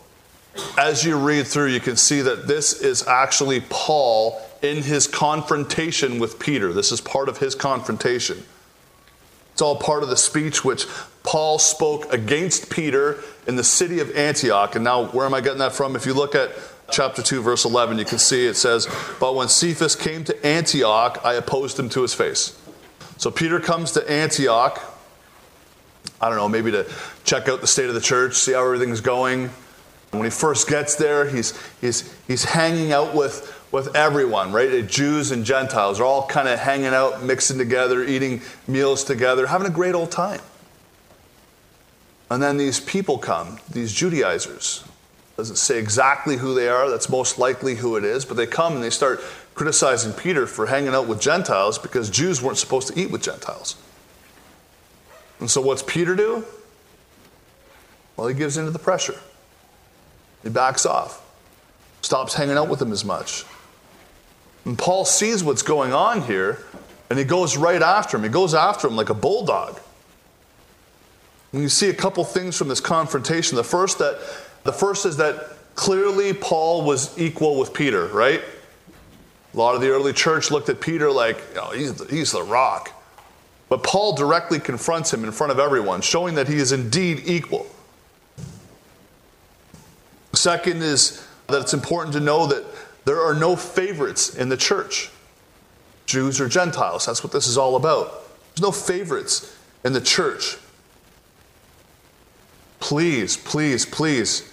as 0.78 1.04
you 1.04 1.18
read 1.18 1.46
through, 1.46 1.68
you 1.68 1.82
can 1.82 1.98
see 1.98 2.22
that 2.22 2.48
this 2.48 2.82
is 2.82 3.06
actually 3.06 3.60
Paul 3.70 4.42
in 4.62 4.82
his 4.82 5.08
confrontation 5.08 6.20
with 6.20 6.40
Peter. 6.40 6.72
This 6.72 6.94
is 6.94 7.02
part 7.02 7.28
of 7.28 7.40
his 7.40 7.54
confrontation. 7.54 8.42
It's 9.52 9.62
all 9.62 9.76
part 9.76 10.04
of 10.04 10.10
the 10.10 10.16
speech 10.16 10.64
which 10.64 10.86
Paul 11.28 11.60
spoke 11.60 12.14
against 12.14 12.70
Peter 12.70 13.22
in 13.48 13.58
the 13.58 13.64
city 13.64 14.00
of 14.00 14.16
Antioch. 14.16 14.76
And 14.76 14.86
now, 14.86 15.08
where 15.08 15.26
am 15.26 15.34
I 15.34 15.42
getting 15.42 15.60
that 15.60 15.74
from? 15.74 15.98
If 15.98 16.06
you 16.06 16.14
look 16.14 16.36
at 16.36 16.52
chapter 16.90 17.22
2, 17.22 17.42
verse 17.42 17.66
11, 17.66 18.00
you 18.00 18.06
can 18.06 18.18
see 18.18 18.46
it 18.46 18.56
says, 18.56 18.88
But 19.20 19.36
when 19.36 19.50
Cephas 19.50 19.98
came 19.98 20.24
to 20.24 20.46
Antioch, 20.48 21.20
I 21.26 21.34
opposed 21.34 21.78
him 21.78 21.90
to 21.90 22.02
his 22.02 22.14
face. 22.14 22.58
So 23.18 23.30
Peter 23.30 23.60
comes 23.60 23.92
to 23.92 24.10
Antioch, 24.10 24.82
I 26.22 26.30
don't 26.30 26.38
know, 26.38 26.48
maybe 26.48 26.72
to 26.72 26.90
check 27.26 27.50
out 27.50 27.60
the 27.60 27.68
state 27.68 27.90
of 27.90 27.94
the 27.94 28.00
church, 28.00 28.36
see 28.36 28.54
how 28.54 28.64
everything's 28.64 29.02
going. 29.02 29.50
When 30.12 30.24
he 30.24 30.30
first 30.30 30.70
gets 30.70 30.96
there, 30.96 31.28
he's, 31.28 31.62
he's, 31.82 32.16
he's 32.26 32.46
hanging 32.46 32.94
out 32.94 33.14
with 33.14 33.54
with 33.70 33.94
everyone, 33.98 34.54
right? 34.54 34.88
Jews 34.88 35.32
and 35.32 35.44
Gentiles 35.44 36.00
are 36.00 36.06
all 36.06 36.26
kind 36.26 36.48
of 36.48 36.58
hanging 36.58 36.86
out, 36.86 37.22
mixing 37.22 37.58
together, 37.58 38.02
eating 38.02 38.42
meals 38.66 39.04
together, 39.04 39.46
having 39.46 39.68
a 39.68 39.70
great 39.70 39.94
old 39.94 40.10
time. 40.10 40.40
And 42.30 42.44
then 42.44 42.58
these 42.58 42.80
people 42.80 43.18
come, 43.18 43.60
these 43.70 43.94
Judaizers. 43.94 44.84
Doesn't 45.38 45.56
say 45.58 45.80
exactly 45.80 46.38
who 46.38 46.54
they 46.56 46.68
are, 46.68 46.90
that's 46.90 47.10
most 47.10 47.38
likely 47.38 47.76
who 47.76 47.96
it 47.96 48.04
is, 48.04 48.26
but 48.26 48.38
they 48.38 48.48
come 48.48 48.74
and 48.74 48.84
they 48.84 48.90
start 48.90 49.22
criticizing 49.54 50.14
Peter 50.14 50.48
for 50.48 50.66
hanging 50.66 50.94
out 50.94 51.08
with 51.08 51.22
Gentiles 51.22 51.78
because 51.78 52.10
Jews 52.10 52.42
weren't 52.42 52.58
supposed 52.58 52.88
to 52.90 53.00
eat 53.00 53.12
with 53.12 53.22
Gentiles. 53.22 53.76
And 55.40 55.50
so 55.50 55.62
what's 55.62 55.84
Peter 55.84 56.16
do? 56.16 56.44
Well, 58.16 58.28
he 58.28 58.34
gives 58.34 58.58
in 58.58 58.66
to 58.66 58.72
the 58.72 58.80
pressure. 58.80 59.20
He 60.44 60.50
backs 60.50 60.86
off, 60.86 61.24
stops 62.02 62.34
hanging 62.34 62.58
out 62.58 62.68
with 62.68 62.80
them 62.80 62.92
as 62.92 63.06
much. 63.06 63.46
And 64.66 64.78
Paul 64.78 65.06
sees 65.06 65.44
what's 65.44 65.62
going 65.62 65.94
on 65.94 66.24
here, 66.24 66.64
and 67.10 67.18
he 67.18 67.26
goes 67.26 67.58
right 67.58 67.82
after 67.82 68.18
him. 68.18 68.24
He 68.24 68.30
goes 68.30 68.54
after 68.54 68.88
him 68.88 68.96
like 68.96 69.10
a 69.10 69.14
bulldog. 69.14 69.80
And 71.58 71.64
you 71.64 71.70
see 71.70 71.90
a 71.90 71.94
couple 71.96 72.24
things 72.24 72.56
from 72.56 72.68
this 72.68 72.80
confrontation. 72.80 73.56
The 73.56 73.64
first 73.64 73.98
that 73.98 74.20
the 74.64 74.72
first 74.72 75.08
is 75.08 75.18
that 75.18 75.58
clearly 75.74 76.32
Paul 76.32 76.84
was 76.84 77.18
equal 77.18 77.58
with 77.58 77.74
Peter, 77.74 78.06
right? 78.10 78.44
A 79.56 79.58
lot 79.58 79.74
of 79.74 79.82
the 79.82 79.90
early 79.90 80.14
church 80.14 80.52
looked 80.52 80.70
at 80.70 80.80
Peter 80.80 81.10
like, 81.10 81.44
oh, 81.60 81.72
he's 81.72 81.96
the, 81.96 82.06
he's 82.14 82.32
the 82.32 82.44
rock. 82.44 82.92
But 83.70 83.82
Paul 83.82 84.16
directly 84.16 84.60
confronts 84.60 85.12
him 85.12 85.24
in 85.24 85.32
front 85.32 85.52
of 85.52 85.58
everyone, 85.58 86.02
showing 86.02 86.36
that 86.36 86.48
he 86.48 86.58
is 86.58 86.74
indeed 86.74 87.24
equal. 87.26 87.66
Second 90.34 90.84
is 90.84 91.28
that 91.48 91.60
it's 91.60 91.74
important 91.74 92.14
to 92.14 92.20
know 92.20 92.46
that 92.46 92.66
there 93.06 93.24
are 93.24 93.34
no 93.34 93.56
favorites 93.56 94.36
in 94.36 94.50
the 94.50 94.58
church 94.58 95.10
Jews 96.06 96.40
or 96.40 96.48
Gentiles. 96.48 97.08
That's 97.08 97.24
what 97.24 97.34
this 97.34 97.48
is 97.48 97.58
all 97.58 97.76
about. 97.76 98.30
There's 98.54 98.62
no 98.62 98.72
favorites 98.72 99.58
in 99.84 99.94
the 99.94 100.02
church. 100.02 100.58
Please, 102.88 103.36
please, 103.36 103.86
please 103.86 104.50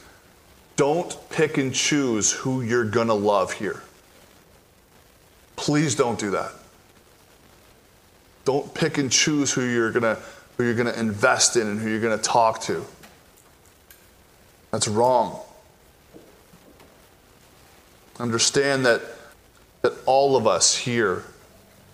don't 0.75 1.17
pick 1.31 1.57
and 1.57 1.73
choose 1.73 2.33
who 2.33 2.63
you're 2.63 2.85
going 2.85 3.07
to 3.07 3.15
love 3.15 3.53
here. 3.53 3.81
Please 5.55 5.95
don't 5.95 6.19
do 6.19 6.33
that. 6.33 6.51
Don't 8.45 8.75
pick 8.75 8.99
and 8.99 9.09
choose 9.09 9.53
who 9.53 9.63
you're 9.63 9.93
going 9.93 10.17
to 10.17 10.21
who 10.57 10.65
you're 10.65 10.75
going 10.75 10.93
to 10.93 10.99
invest 10.99 11.55
in 11.55 11.69
and 11.69 11.79
who 11.79 11.89
you're 11.89 12.01
going 12.01 12.19
to 12.19 12.25
talk 12.25 12.61
to. 12.63 12.85
That's 14.73 14.89
wrong. 14.89 15.39
Understand 18.19 18.85
that, 18.85 19.01
that 19.83 19.93
all 20.07 20.37
of 20.37 20.49
us 20.49 20.77
here 20.77 21.23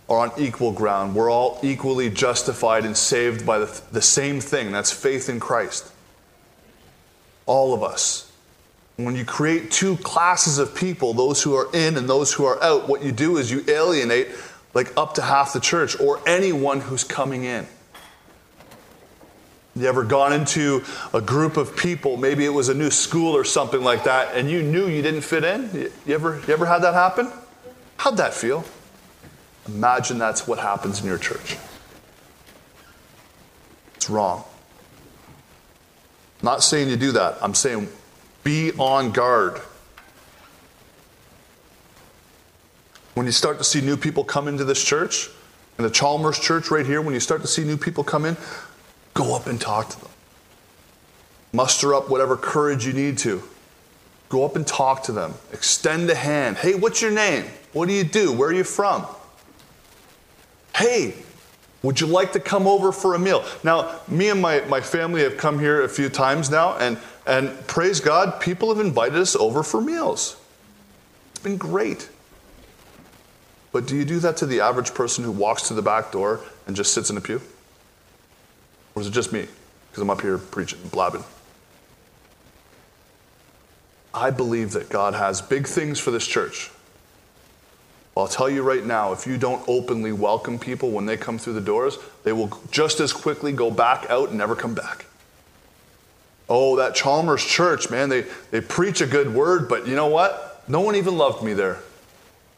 are 0.09 0.21
on 0.21 0.33
equal 0.39 0.73
ground. 0.73 1.15
We're 1.15 1.31
all 1.31 1.61
equally 1.63 2.09
justified 2.09 2.87
and 2.87 2.97
saved 2.97 3.45
by 3.45 3.59
the, 3.59 3.83
the 3.93 4.01
same 4.01 4.41
thing 4.41 4.73
that's 4.73 4.91
faith 4.91 5.29
in 5.29 5.39
Christ. 5.39 5.93
All 7.51 7.75
of 7.75 7.83
us. 7.83 8.31
When 8.95 9.17
you 9.17 9.25
create 9.25 9.73
two 9.73 9.97
classes 9.97 10.59
of 10.59 10.73
people, 10.73 11.15
those 11.15 11.43
who 11.43 11.57
are 11.57 11.69
in 11.75 11.97
and 11.97 12.09
those 12.09 12.33
who 12.33 12.45
are 12.45 12.63
out, 12.63 12.89
what 12.89 13.03
you 13.03 13.11
do 13.11 13.39
is 13.39 13.51
you 13.51 13.65
alienate 13.67 14.29
like 14.73 14.97
up 14.97 15.15
to 15.15 15.23
half 15.23 15.53
the 15.53 15.59
church 15.59 15.99
or 15.99 16.21
anyone 16.29 16.79
who's 16.79 17.03
coming 17.03 17.43
in. 17.43 17.67
You 19.75 19.87
ever 19.87 20.05
gone 20.05 20.33
into 20.33 20.85
a 21.13 21.21
group 21.21 21.57
of 21.57 21.77
people, 21.77 22.17
maybe 22.17 22.45
it 22.45 22.51
was 22.51 22.69
a 22.69 22.75
new 22.75 22.93
school 22.93 23.37
or 23.37 23.43
something 23.43 23.83
like 23.83 24.05
that, 24.05 24.37
and 24.37 24.49
you 24.49 24.63
knew 24.63 24.87
you 24.87 25.03
didn't 25.03 25.23
fit 25.23 25.43
in? 25.43 25.91
You 26.07 26.15
ever, 26.15 26.41
you 26.47 26.55
ever 26.55 26.67
had 26.67 26.83
that 26.83 26.95
happen? 26.95 27.33
How'd 27.97 28.17
that 28.19 28.33
feel? 28.33 28.65
Imagine 29.67 30.19
that's 30.19 30.47
what 30.47 30.61
happens 30.61 31.01
in 31.01 31.07
your 31.07 31.19
church. 31.19 31.57
It's 33.97 34.09
wrong. 34.09 34.45
Not 36.43 36.63
saying 36.63 36.89
you 36.89 36.97
do 36.97 37.13
that. 37.13 37.39
I'm 37.43 37.55
saying 37.55 37.89
be 38.45 38.73
on 38.73 39.13
guard. 39.13 39.61
When 43.15 43.27
you 43.27 43.33
start 43.33 43.59
to 43.59 43.65
see 43.65 43.81
new 43.81 43.97
people 43.97 44.25
come 44.25 44.49
into 44.49 44.65
this 44.65 44.83
church, 44.83 45.29
in 45.79 45.85
the 45.85 45.91
Chalmers 45.91 46.39
church 46.39 46.71
right 46.71 46.87
here, 46.87 47.03
when 47.03 47.15
you 47.15 47.21
start 47.21 47.43
to 47.43 47.49
see 47.49 47.65
new 47.65 47.77
people 47.77 48.05
come 48.05 48.25
in, 48.25 48.37
Go 49.15 49.35
up 49.35 49.47
and 49.47 49.61
talk 49.61 49.89
to 49.91 50.01
them. 50.01 50.11
Muster 51.53 51.95
up 51.95 52.09
whatever 52.11 52.37
courage 52.37 52.87
you 52.87 52.93
need 52.93 53.19
to. 53.19 53.43
Go 54.29 54.45
up 54.45 54.55
and 54.55 54.67
talk 54.67 55.03
to 55.05 55.13
them. 55.13 55.35
Extend 55.53 56.09
a 56.11 56.15
hand. 56.15 56.57
Hey, 56.57 56.75
what's 56.75 57.03
your 57.03 57.11
name? 57.11 57.45
What 57.73 57.89
do 57.89 57.95
you 57.95 58.05
do? 58.05 58.33
Where 58.33 58.51
are 58.51 58.53
you 58.53 58.65
from? 58.65 59.07
Hey, 60.77 61.15
would 61.83 62.01
you 62.01 62.07
like 62.07 62.33
to 62.33 62.41
come 62.41 62.67
over 62.67 62.93
for 62.93 63.15
a 63.15 63.19
meal? 63.19 63.45
Now, 63.65 64.01
me 64.07 64.29
and 64.29 64.41
my, 64.41 64.61
my 64.63 64.81
family 64.81 65.23
have 65.23 65.37
come 65.37 65.59
here 65.59 65.83
a 65.83 65.89
few 65.89 66.09
times 66.09 66.51
now, 66.51 66.77
and, 66.77 66.99
and 67.27 67.67
praise 67.67 68.01
God, 68.01 68.41
people 68.41 68.75
have 68.75 68.85
invited 68.85 69.19
us 69.19 69.35
over 69.35 69.63
for 69.63 69.81
meals. 69.81 70.37
It's 71.31 71.43
been 71.43 71.57
great. 71.57 72.09
But 73.73 73.87
do 73.87 73.97
you 73.97 74.05
do 74.05 74.19
that 74.19 74.37
to 74.39 74.47
the 74.47 74.61
average 74.61 74.93
person 74.93 75.25
who 75.25 75.31
walks 75.31 75.69
to 75.69 75.75
the 75.75 75.83
back 75.83 76.13
door 76.13 76.41
and 76.67 76.77
just 76.77 76.93
sits 76.93 77.09
in 77.09 77.17
a 77.17 77.21
pew? 77.21 77.41
Or 78.95 79.03
is 79.03 79.09
it 79.09 79.13
just 79.13 79.33
me? 79.33 79.47
Because 79.91 80.03
I'm 80.03 80.11
up 80.11 80.21
here 80.21 80.39
preaching, 80.39 80.81
and 80.83 80.91
blabbing. 80.91 81.25
I 84.13 84.31
believe 84.31 84.73
that 84.73 84.89
God 84.89 85.15
has 85.15 85.41
big 85.41 85.67
things 85.67 85.99
for 85.99 86.11
this 86.11 86.27
church. 86.27 86.71
I'll 88.21 88.29
tell 88.29 88.49
you 88.51 88.63
right 88.63 88.85
now, 88.85 89.13
if 89.13 89.27
you 89.27 89.37
don't 89.37 89.63
openly 89.69 90.13
welcome 90.13 90.59
people 90.59 90.91
when 90.91 91.07
they 91.07 91.17
come 91.17 91.39
through 91.39 91.55
the 91.55 91.61
doors, 91.61 91.99
they 92.25 92.33
will 92.33 92.51
just 92.71 93.01
as 93.01 93.13
quickly 93.13 93.53
go 93.53 93.71
back 93.71 94.09
out 94.11 94.29
and 94.29 94.39
never 94.39 94.55
come 94.55 94.75
back. 94.75 95.07
Oh, 96.49 96.77
that 96.77 96.95
Chalmers 96.95 97.45
church, 97.45 97.91
man, 97.91 98.09
they, 98.09 98.25
they 98.51 98.61
preach 98.61 99.01
a 99.01 99.07
good 99.07 99.33
word, 99.33 99.69
but 99.69 99.87
you 99.87 99.95
know 99.95 100.09
what? 100.09 100.65
No 100.69 100.81
one 100.81 100.97
even 100.97 101.17
loved 101.17 101.43
me 101.45 101.53
there. 101.55 101.79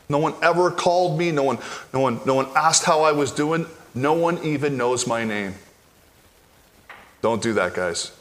No 0.08 0.18
one 0.18 0.34
ever 0.42 0.70
called 0.70 1.18
me. 1.18 1.30
No 1.30 1.42
one, 1.42 1.58
no 1.94 2.00
one, 2.00 2.20
no 2.26 2.34
one 2.34 2.46
asked 2.54 2.84
how 2.84 3.02
I 3.02 3.12
was 3.12 3.32
doing. 3.32 3.66
No 3.94 4.12
one 4.12 4.38
even 4.44 4.76
knows 4.76 5.06
my 5.06 5.24
name. 5.24 5.54
Don't 7.22 7.42
do 7.42 7.54
that, 7.54 7.74
guys. 7.74 8.12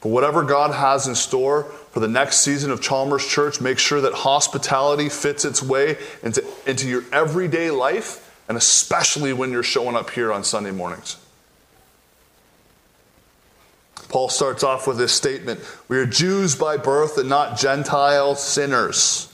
For 0.00 0.10
whatever 0.10 0.42
God 0.42 0.74
has 0.74 1.06
in 1.06 1.14
store 1.14 1.72
for 1.90 2.00
the 2.00 2.08
next 2.08 2.38
season 2.38 2.70
of 2.70 2.80
Chalmers 2.80 3.26
Church, 3.26 3.60
make 3.60 3.78
sure 3.78 4.00
that 4.00 4.12
hospitality 4.12 5.08
fits 5.08 5.44
its 5.44 5.62
way 5.62 5.98
into, 6.22 6.44
into 6.66 6.88
your 6.88 7.02
everyday 7.12 7.70
life, 7.70 8.38
and 8.48 8.56
especially 8.56 9.32
when 9.32 9.50
you're 9.50 9.62
showing 9.62 9.96
up 9.96 10.10
here 10.10 10.32
on 10.32 10.44
Sunday 10.44 10.70
mornings. 10.70 11.16
Paul 14.08 14.28
starts 14.28 14.64
off 14.64 14.86
with 14.86 14.98
this 14.98 15.12
statement 15.12 15.60
We 15.88 15.98
are 15.98 16.06
Jews 16.06 16.56
by 16.56 16.76
birth 16.76 17.18
and 17.18 17.28
not 17.28 17.58
Gentile 17.58 18.34
sinners. 18.34 19.32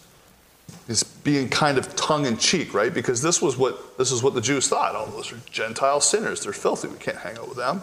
He's 0.86 1.02
being 1.02 1.48
kind 1.48 1.78
of 1.78 1.96
tongue 1.96 2.26
in 2.26 2.36
cheek, 2.36 2.72
right? 2.72 2.92
Because 2.92 3.20
this 3.20 3.42
was 3.42 3.56
what 3.56 3.98
this 3.98 4.12
is 4.12 4.22
what 4.22 4.34
the 4.34 4.40
Jews 4.40 4.68
thought. 4.68 4.94
Oh, 4.94 5.10
those 5.10 5.32
are 5.32 5.38
Gentile 5.50 6.00
sinners. 6.00 6.42
They're 6.42 6.52
filthy. 6.52 6.88
We 6.88 6.98
can't 6.98 7.16
hang 7.16 7.38
out 7.38 7.48
with 7.48 7.56
them. 7.56 7.82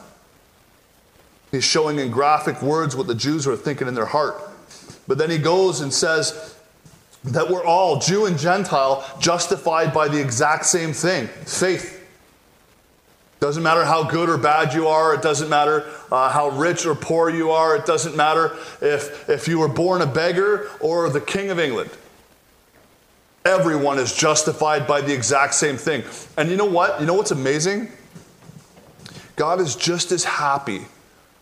He's 1.52 1.64
showing 1.64 2.00
in 2.00 2.12
graphic 2.12 2.62
words 2.62 2.96
what 2.96 3.08
the 3.08 3.16
Jews 3.16 3.46
were 3.46 3.58
thinking 3.58 3.88
in 3.88 3.94
their 3.94 4.06
heart. 4.06 4.42
But 5.08 5.18
then 5.18 5.30
he 5.30 5.38
goes 5.38 5.82
and 5.82 5.94
says 5.94 6.56
that 7.26 7.50
we're 7.50 7.64
all, 7.64 8.00
Jew 8.00 8.26
and 8.26 8.38
Gentile, 8.38 9.06
justified 9.20 9.94
by 9.94 10.08
the 10.08 10.20
exact 10.20 10.66
same 10.66 10.94
thing 10.94 11.28
faith. 11.28 12.00
Doesn't 13.40 13.64
matter 13.64 13.84
how 13.84 14.04
good 14.04 14.30
or 14.30 14.38
bad 14.38 14.74
you 14.74 14.88
are. 14.88 15.14
It 15.14 15.22
doesn't 15.22 15.50
matter 15.50 15.86
uh, 16.10 16.30
how 16.30 16.50
rich 16.50 16.86
or 16.86 16.96
poor 16.96 17.30
you 17.30 17.52
are. 17.52 17.76
It 17.76 17.86
doesn't 17.86 18.16
matter 18.16 18.56
if, 18.82 19.30
if 19.30 19.50
you 19.50 19.60
were 19.60 19.68
born 19.68 20.02
a 20.02 20.06
beggar 20.06 20.70
or 20.80 21.10
the 21.10 21.20
king 21.20 21.50
of 21.50 21.60
England. 21.60 21.90
Everyone 23.44 24.00
is 24.00 24.16
justified 24.16 24.88
by 24.88 25.02
the 25.02 25.14
exact 25.14 25.56
same 25.56 25.76
thing. 25.76 26.04
And 26.38 26.50
you 26.50 26.56
know 26.56 26.64
what? 26.64 27.02
You 27.02 27.06
know 27.06 27.16
what's 27.16 27.32
amazing? 27.32 27.90
God 29.36 29.60
is 29.60 29.76
just 29.76 30.14
as 30.14 30.24
happy 30.24 30.86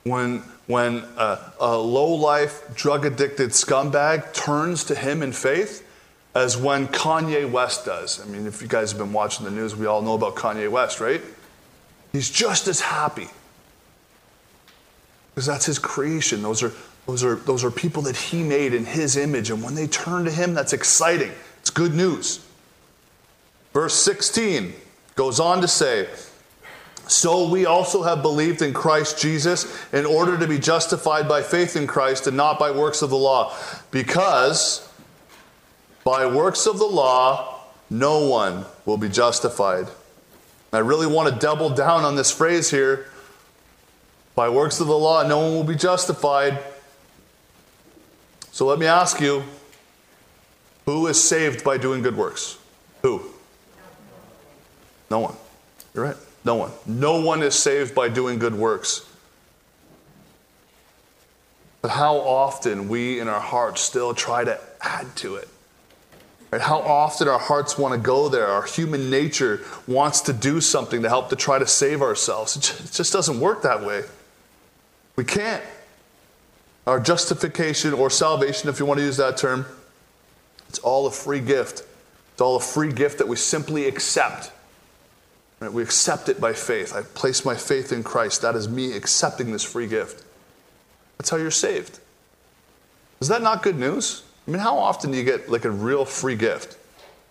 when, 0.04 0.40
when 0.68 1.04
a, 1.18 1.54
a 1.60 1.78
low 1.78 2.14
life, 2.14 2.64
drug 2.76 3.06
addicted 3.06 3.52
scumbag 3.52 4.34
turns 4.34 4.84
to 4.86 4.96
him 4.96 5.22
in 5.22 5.32
faith 5.32 5.88
as 6.34 6.58
when 6.58 6.88
Kanye 6.88 7.50
West 7.50 7.86
does. 7.86 8.22
I 8.22 8.26
mean, 8.26 8.48
if 8.48 8.62
you 8.62 8.68
guys 8.68 8.92
have 8.92 9.00
been 9.00 9.14
watching 9.14 9.46
the 9.46 9.52
news, 9.52 9.76
we 9.76 9.86
all 9.86 10.02
know 10.02 10.14
about 10.14 10.36
Kanye 10.36 10.70
West, 10.70 11.00
right? 11.00 11.22
He's 12.12 12.30
just 12.30 12.68
as 12.68 12.80
happy. 12.80 13.28
Because 15.34 15.46
that's 15.46 15.66
his 15.66 15.80
creation. 15.80 16.42
Those 16.42 16.64
are, 16.64 16.72
those, 17.06 17.24
are, 17.24 17.36
those 17.36 17.64
are 17.64 17.72
people 17.72 18.02
that 18.04 18.16
he 18.16 18.44
made 18.44 18.74
in 18.74 18.86
his 18.86 19.18
image. 19.18 19.50
And 19.50 19.64
when 19.64 19.76
they 19.76 19.88
turn 19.88 20.26
to 20.26 20.32
him, 20.32 20.54
that's 20.54 20.74
exciting. 20.74 21.32
It's 21.60 21.70
good 21.70 21.94
news. 21.94 22.46
Verse 23.74 23.94
16 23.94 24.74
goes 25.16 25.40
on 25.40 25.62
to 25.62 25.68
say, 25.68 26.08
so 27.12 27.50
we 27.50 27.66
also 27.66 28.04
have 28.04 28.22
believed 28.22 28.62
in 28.62 28.74
Christ 28.74 29.20
Jesus 29.20 29.66
in 29.92 30.06
order 30.06 30.38
to 30.38 30.48
be 30.48 30.58
justified 30.58 31.28
by 31.28 31.42
faith 31.42 31.76
in 31.76 31.86
Christ 31.86 32.26
and 32.26 32.38
not 32.38 32.58
by 32.58 32.72
works 32.72 33.02
of 33.02 33.10
the 33.10 33.18
law. 33.18 33.54
Because 33.92 34.88
by 36.06 36.26
works 36.26 36.66
of 36.68 36.80
the 36.80 36.86
law, 36.86 37.66
no 37.90 38.26
one 38.28 38.64
will 38.86 38.96
be 38.96 39.10
justified. 39.10 39.88
I 40.72 40.78
really 40.78 41.06
want 41.06 41.34
to 41.34 41.38
double 41.38 41.70
down 41.70 42.06
on 42.06 42.16
this 42.16 42.32
phrase 42.32 42.72
here. 42.72 43.08
By 44.34 44.48
works 44.48 44.80
of 44.80 44.88
the 44.88 44.98
law, 44.98 45.28
no 45.28 45.40
one 45.40 45.54
will 45.54 45.66
be 45.66 45.76
justified. 45.76 46.60
So 48.54 48.66
let 48.66 48.80
me 48.80 48.86
ask 48.86 49.20
you 49.20 49.44
who 50.86 51.08
is 51.08 51.22
saved 51.22 51.66
by 51.66 51.78
doing 51.78 52.04
good 52.04 52.16
works? 52.16 52.58
Who? 53.02 53.22
No 55.10 55.20
one. 55.20 55.36
You're 55.94 56.06
right. 56.06 56.18
No 56.44 56.56
one. 56.56 56.72
No 56.86 57.22
one 57.22 57.44
is 57.44 57.56
saved 57.56 57.94
by 57.94 58.10
doing 58.10 58.40
good 58.40 58.56
works. 58.56 59.06
But 61.82 61.92
how 61.92 62.18
often 62.18 62.90
we 62.90 63.20
in 63.20 63.28
our 63.28 63.40
hearts 63.40 63.82
still 63.82 64.14
try 64.14 64.44
to 64.44 64.60
add 64.82 65.16
to 65.18 65.36
it. 65.36 65.48
Right? 66.52 66.62
How 66.62 66.80
often 66.80 67.28
our 67.28 67.40
hearts 67.40 67.78
want 67.78 67.94
to 67.94 68.00
go 68.00 68.28
there. 68.30 68.48
Our 68.48 68.64
human 68.64 69.10
nature 69.10 69.62
wants 69.88 70.22
to 70.22 70.34
do 70.34 70.62
something 70.62 71.02
to 71.04 71.10
help 71.10 71.30
to 71.30 71.36
try 71.36 71.60
to 71.60 71.68
save 71.68 72.02
ourselves. 72.02 72.56
It 72.58 72.92
just 72.92 73.14
doesn't 73.14 73.40
work 73.40 73.62
that 73.64 73.84
way. 73.84 74.04
We 75.16 75.24
can't. 75.24 75.64
Our 76.86 77.00
justification 77.00 77.94
or 77.94 78.10
salvation, 78.10 78.70
if 78.70 78.80
you 78.80 78.86
want 78.86 79.00
to 79.00 79.06
use 79.06 79.18
that 79.18 79.38
term, 79.38 79.66
it's 80.68 80.80
all 80.80 81.08
a 81.08 81.12
free 81.12 81.40
gift. 81.40 81.84
It's 82.34 82.42
all 82.42 82.56
a 82.56 82.62
free 82.62 82.92
gift 82.92 83.20
that 83.20 83.28
we 83.28 83.36
simply 83.36 83.88
accept. 83.88 84.52
Right? 85.62 85.72
We 85.72 85.84
accept 85.84 86.28
it 86.28 86.42
by 86.42 86.54
faith. 86.54 86.94
I 86.94 87.04
place 87.04 87.46
my 87.46 87.56
faith 87.56 87.94
in 87.94 88.04
Christ. 88.04 88.42
That 88.42 88.56
is 88.56 88.68
me 88.68 88.94
accepting 88.94 89.52
this 89.52 89.64
free 89.64 89.88
gift. 89.88 90.26
That's 91.18 91.30
how 91.30 91.38
you're 91.38 91.52
saved. 91.52 92.00
Is 93.22 93.28
that 93.28 93.44
not 93.44 93.62
good 93.62 93.78
news? 93.78 94.24
I 94.48 94.52
mean, 94.52 94.60
how 94.60 94.78
often 94.80 95.12
do 95.12 95.18
you 95.18 95.24
get 95.24 95.50
like 95.50 95.64
a 95.64 95.70
real 95.70 96.04
free 96.04 96.36
gift? 96.36 96.78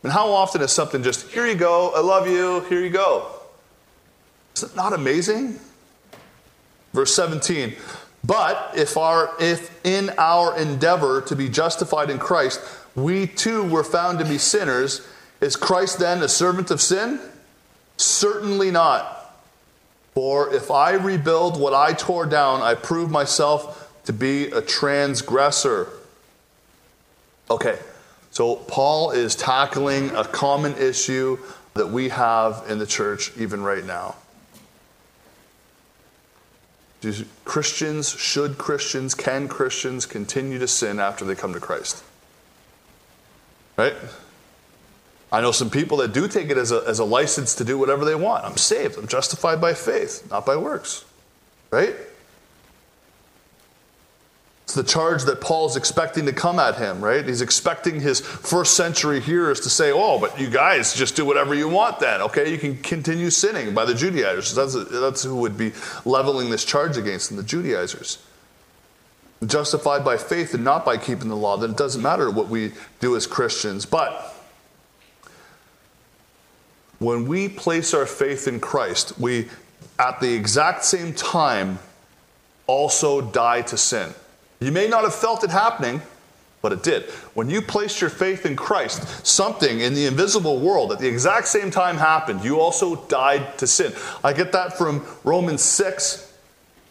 I 0.02 0.06
mean, 0.06 0.12
how 0.12 0.30
often 0.30 0.62
is 0.62 0.70
something 0.70 1.02
just, 1.02 1.28
here 1.32 1.44
you 1.44 1.56
go, 1.56 1.92
I 1.94 2.00
love 2.00 2.28
you, 2.28 2.60
here 2.68 2.80
you 2.80 2.90
go? 2.90 3.26
Is 4.54 4.62
it 4.62 4.76
not 4.76 4.92
amazing? 4.92 5.58
Verse 6.92 7.14
17, 7.14 7.74
but 8.24 8.72
if, 8.76 8.96
our, 8.96 9.32
if 9.40 9.84
in 9.84 10.10
our 10.18 10.56
endeavor 10.56 11.20
to 11.22 11.36
be 11.36 11.48
justified 11.48 12.10
in 12.10 12.18
Christ, 12.18 12.60
we 12.94 13.26
too 13.26 13.64
were 13.64 13.84
found 13.84 14.18
to 14.20 14.24
be 14.24 14.38
sinners, 14.38 15.06
is 15.40 15.56
Christ 15.56 15.98
then 15.98 16.22
a 16.22 16.28
servant 16.28 16.70
of 16.70 16.80
sin? 16.80 17.20
Certainly 18.00 18.70
not. 18.70 19.34
For 20.14 20.54
if 20.54 20.70
I 20.70 20.92
rebuild 20.92 21.60
what 21.60 21.74
I 21.74 21.92
tore 21.92 22.24
down, 22.24 22.62
I 22.62 22.74
prove 22.74 23.10
myself 23.10 23.92
to 24.04 24.12
be 24.14 24.46
a 24.46 24.62
transgressor. 24.62 25.86
Okay, 27.50 27.78
so 28.30 28.56
Paul 28.56 29.10
is 29.10 29.36
tackling 29.36 30.10
a 30.16 30.24
common 30.24 30.76
issue 30.78 31.38
that 31.74 31.88
we 31.88 32.08
have 32.08 32.64
in 32.70 32.78
the 32.78 32.86
church 32.86 33.32
even 33.36 33.62
right 33.62 33.84
now. 33.84 34.16
Do 37.02 37.12
Christians, 37.44 38.08
should 38.08 38.56
Christians, 38.56 39.14
can 39.14 39.46
Christians 39.46 40.06
continue 40.06 40.58
to 40.58 40.68
sin 40.68 40.98
after 40.98 41.26
they 41.26 41.34
come 41.34 41.52
to 41.52 41.60
Christ? 41.60 42.02
Right? 43.76 43.94
I 45.32 45.40
know 45.40 45.52
some 45.52 45.70
people 45.70 45.98
that 45.98 46.12
do 46.12 46.26
take 46.26 46.50
it 46.50 46.56
as 46.56 46.72
a, 46.72 46.82
as 46.86 46.98
a 46.98 47.04
license 47.04 47.54
to 47.56 47.64
do 47.64 47.78
whatever 47.78 48.04
they 48.04 48.16
want. 48.16 48.44
I'm 48.44 48.56
saved. 48.56 48.98
I'm 48.98 49.06
justified 49.06 49.60
by 49.60 49.74
faith, 49.74 50.28
not 50.30 50.44
by 50.44 50.56
works. 50.56 51.04
Right? 51.70 51.94
It's 54.70 54.76
the 54.76 54.84
charge 54.84 55.24
that 55.24 55.40
Paul's 55.40 55.76
expecting 55.76 56.26
to 56.26 56.32
come 56.32 56.60
at 56.60 56.76
him, 56.76 57.02
right? 57.02 57.26
He's 57.26 57.42
expecting 57.42 58.00
his 58.00 58.20
first 58.20 58.76
century 58.76 59.20
hearers 59.20 59.58
to 59.62 59.68
say, 59.68 59.90
oh, 59.90 60.20
but 60.20 60.38
you 60.38 60.48
guys 60.48 60.94
just 60.94 61.16
do 61.16 61.24
whatever 61.24 61.56
you 61.56 61.68
want 61.68 61.98
then, 61.98 62.22
okay? 62.22 62.52
You 62.52 62.56
can 62.56 62.76
continue 62.76 63.30
sinning 63.30 63.74
by 63.74 63.84
the 63.84 63.94
Judaizers. 63.94 64.54
That's, 64.54 64.74
that's 64.90 65.24
who 65.24 65.34
would 65.36 65.58
be 65.58 65.72
leveling 66.04 66.50
this 66.50 66.64
charge 66.64 66.96
against 66.96 67.30
them, 67.30 67.36
the 67.36 67.42
Judaizers. 67.42 68.18
Justified 69.44 70.04
by 70.04 70.16
faith 70.16 70.54
and 70.54 70.62
not 70.62 70.84
by 70.84 70.98
keeping 70.98 71.28
the 71.28 71.36
law, 71.36 71.56
then 71.56 71.70
it 71.70 71.76
doesn't 71.76 72.00
matter 72.02 72.30
what 72.30 72.46
we 72.46 72.72
do 73.00 73.16
as 73.16 73.26
Christians. 73.26 73.84
But 73.86 74.29
when 77.00 77.26
we 77.26 77.48
place 77.48 77.92
our 77.94 78.06
faith 78.06 78.46
in 78.46 78.60
Christ, 78.60 79.18
we, 79.18 79.48
at 79.98 80.20
the 80.20 80.32
exact 80.32 80.84
same 80.84 81.12
time, 81.14 81.78
also 82.66 83.20
die 83.22 83.62
to 83.62 83.76
sin. 83.76 84.14
You 84.60 84.70
may 84.70 84.86
not 84.86 85.04
have 85.04 85.14
felt 85.14 85.42
it 85.42 85.50
happening, 85.50 86.02
but 86.60 86.72
it 86.72 86.82
did. 86.82 87.04
When 87.32 87.48
you 87.48 87.62
placed 87.62 88.02
your 88.02 88.10
faith 88.10 88.44
in 88.44 88.54
Christ, 88.54 89.26
something 89.26 89.80
in 89.80 89.94
the 89.94 90.04
invisible 90.04 90.60
world 90.60 90.92
at 90.92 90.98
the 90.98 91.08
exact 91.08 91.48
same 91.48 91.70
time 91.70 91.96
happened. 91.96 92.44
You 92.44 92.60
also 92.60 92.96
died 93.06 93.56
to 93.58 93.66
sin. 93.66 93.94
I 94.22 94.34
get 94.34 94.52
that 94.52 94.76
from 94.76 95.06
Romans 95.24 95.62
6, 95.62 96.30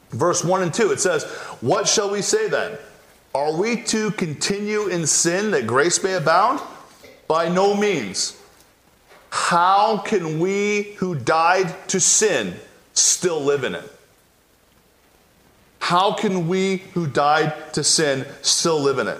verse 0.10 0.44
1 0.44 0.64
and 0.64 0.74
2. 0.74 0.92
It 0.92 1.00
says, 1.00 1.24
What 1.62 1.88
shall 1.88 2.10
we 2.10 2.24
say 2.24 2.50
then? 2.50 2.80
Are 3.36 3.56
we 3.56 3.84
to 3.84 4.10
continue 4.12 4.88
in 4.88 5.06
sin 5.06 5.52
that 5.52 5.68
grace 5.68 6.04
may 6.04 6.16
abound? 6.16 6.62
By 7.28 7.48
no 7.48 7.76
means. 7.76 8.39
How 9.30 9.98
can 9.98 10.40
we 10.40 10.96
who 10.98 11.16
died 11.16 11.74
to 11.90 12.00
sin 12.00 12.56
still 12.94 13.42
live 13.42 13.64
in 13.64 13.76
it? 13.76 13.92
How 15.80 16.14
can 16.14 16.48
we 16.48 16.78
who 16.94 17.08
died 17.08 17.74
to 17.74 17.84
sin 17.84 18.26
still 18.42 18.80
live 18.80 19.00
in 19.00 19.08
it? 19.08 19.20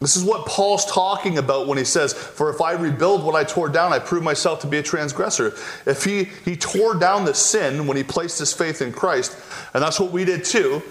This 0.00 0.16
is 0.16 0.24
what 0.24 0.46
Paul's 0.46 0.86
talking 0.86 1.36
about 1.36 1.66
when 1.66 1.76
he 1.76 1.84
says, 1.84 2.14
For 2.14 2.48
if 2.50 2.62
I 2.62 2.72
rebuild 2.72 3.22
what 3.22 3.34
I 3.34 3.44
tore 3.44 3.68
down, 3.68 3.92
I 3.92 3.98
prove 3.98 4.22
myself 4.22 4.60
to 4.60 4.66
be 4.66 4.78
a 4.78 4.82
transgressor. 4.82 5.52
If 5.84 6.04
he, 6.04 6.24
he 6.44 6.56
tore 6.56 6.94
down 6.94 7.26
the 7.26 7.34
sin 7.34 7.86
when 7.86 7.98
he 7.98 8.02
placed 8.02 8.38
his 8.38 8.52
faith 8.52 8.80
in 8.80 8.92
Christ, 8.92 9.36
and 9.74 9.82
that's 9.82 10.00
what 10.00 10.10
we 10.10 10.24
did 10.24 10.44
too, 10.44 10.82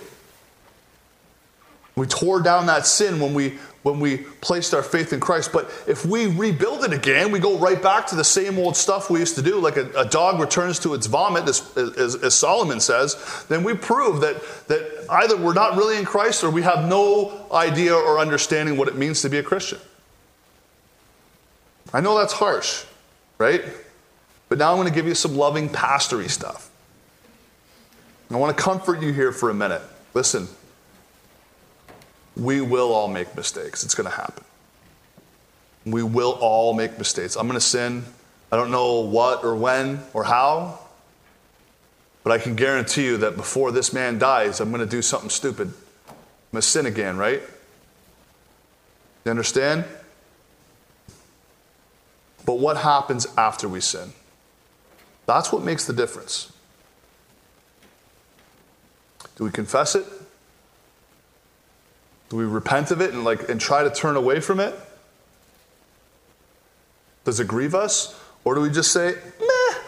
we 1.96 2.06
tore 2.06 2.42
down 2.42 2.68
that 2.68 2.86
sin 2.86 3.20
when 3.20 3.34
we 3.34 3.58
when 3.84 4.00
we 4.00 4.18
placed 4.18 4.74
our 4.74 4.84
faith 4.84 5.14
in 5.14 5.20
Christ. 5.20 5.52
But 5.54 5.72
if 5.88 6.06
we 6.06 6.28
rebuild 6.28 6.84
it 6.84 6.94
again, 6.94 7.32
we 7.32 7.40
go 7.40 7.58
right 7.58 7.82
back 7.82 8.08
to 8.08 8.16
the 8.16 8.24
same 8.24 8.58
old 8.60 8.76
stuff 8.76 9.10
we 9.10 9.20
used 9.20 9.36
to 9.36 9.42
do, 9.42 9.60
like 9.60 9.78
a, 9.78 9.90
a 9.92 10.06
dog 10.06 10.40
returns 10.40 10.80
to 10.80 10.94
its 10.94 11.08
vomit, 11.08 11.48
as, 11.48 11.78
as, 11.78 12.16
as, 12.16 12.34
Solomon 12.34 12.80
says, 12.80 13.46
then 13.48 13.64
we 13.64 13.74
prove 13.74 14.22
that, 14.22 14.42
that 14.68 15.06
either 15.10 15.38
we're 15.38 15.54
not 15.54 15.78
really 15.78 15.98
in 15.98 16.06
Christ 16.06 16.44
or 16.44 16.50
we 16.50 16.62
have 16.62 16.88
no 16.88 17.46
idea 17.52 17.94
or 17.94 18.20
understanding 18.20 18.78
what 18.78 18.88
it 18.88 18.96
means 18.96 19.22
to 19.22 19.30
be 19.30 19.38
a 19.38 19.44
Christian. 19.44 19.80
I 21.94 22.02
know 22.02 22.18
that's 22.18 22.34
harsh, 22.34 22.84
right? 23.38 23.64
But 24.50 24.58
now 24.58 24.72
I'm 24.72 24.78
going 24.78 24.88
to 24.88 24.94
give 24.94 25.08
you 25.08 25.16
some 25.16 25.36
loving 25.36 25.70
pastory 25.70 26.30
stuff. 26.30 26.70
I 28.32 28.36
want 28.36 28.56
to 28.56 28.64
comfort 28.64 29.02
you 29.02 29.12
here 29.12 29.32
for 29.32 29.50
a 29.50 29.54
minute. 29.56 29.82
Listen, 30.14 30.48
we 32.40 32.62
will 32.62 32.94
all 32.94 33.08
make 33.08 33.36
mistakes. 33.36 33.84
It's 33.84 33.96
going 33.96 34.10
to 34.10 34.16
happen. 34.16 34.44
We 35.86 36.04
will 36.04 36.38
all 36.42 36.74
make 36.74 36.98
mistakes. 36.98 37.36
I'm 37.36 37.48
going 37.48 37.60
to 37.60 37.66
sin. 37.66 38.06
I 38.52 38.58
don't 38.58 38.72
know 38.72 39.02
what 39.02 39.44
or 39.44 39.56
when 39.56 40.02
or 40.14 40.24
how, 40.24 40.80
but 42.24 42.32
I 42.32 42.38
can 42.38 42.56
guarantee 42.56 43.06
you 43.06 43.18
that 43.18 43.36
before 43.36 43.72
this 43.72 43.94
man 43.94 44.18
dies, 44.20 44.60
I'm 44.60 44.70
going 44.70 44.82
to 44.82 44.90
do 44.90 45.02
something 45.02 45.30
stupid. 45.30 45.68
I'm 46.08 46.16
going 46.52 46.62
to 46.62 46.68
sin 46.68 46.86
again, 46.86 47.18
right? 47.18 47.42
You 49.26 49.32
understand? 49.32 49.86
But 52.46 52.60
what 52.60 52.78
happens 52.78 53.28
after 53.38 53.68
we 53.68 53.82
sin? 53.82 54.14
That's 55.26 55.52
what 55.52 55.64
makes 55.64 55.86
the 55.86 55.94
difference. 55.94 56.52
Do 59.36 59.44
we 59.44 59.52
confess 59.52 59.94
it? 59.96 60.06
Do 62.30 62.38
we 62.38 62.46
repent 62.46 62.92
of 62.92 63.02
it 63.02 63.14
and 63.14 63.24
like 63.24 63.50
and 63.50 63.60
try 63.60 63.84
to 63.84 63.90
turn 63.90 64.16
away 64.16 64.40
from 64.40 64.60
it? 64.60 64.76
Does 67.26 67.40
it 67.40 67.48
grieve 67.48 67.76
us? 67.76 68.20
Or 68.44 68.56
do 68.56 68.62
we 68.62 68.70
just 68.70 68.92
say, 68.92 69.16
meh, 69.40 69.80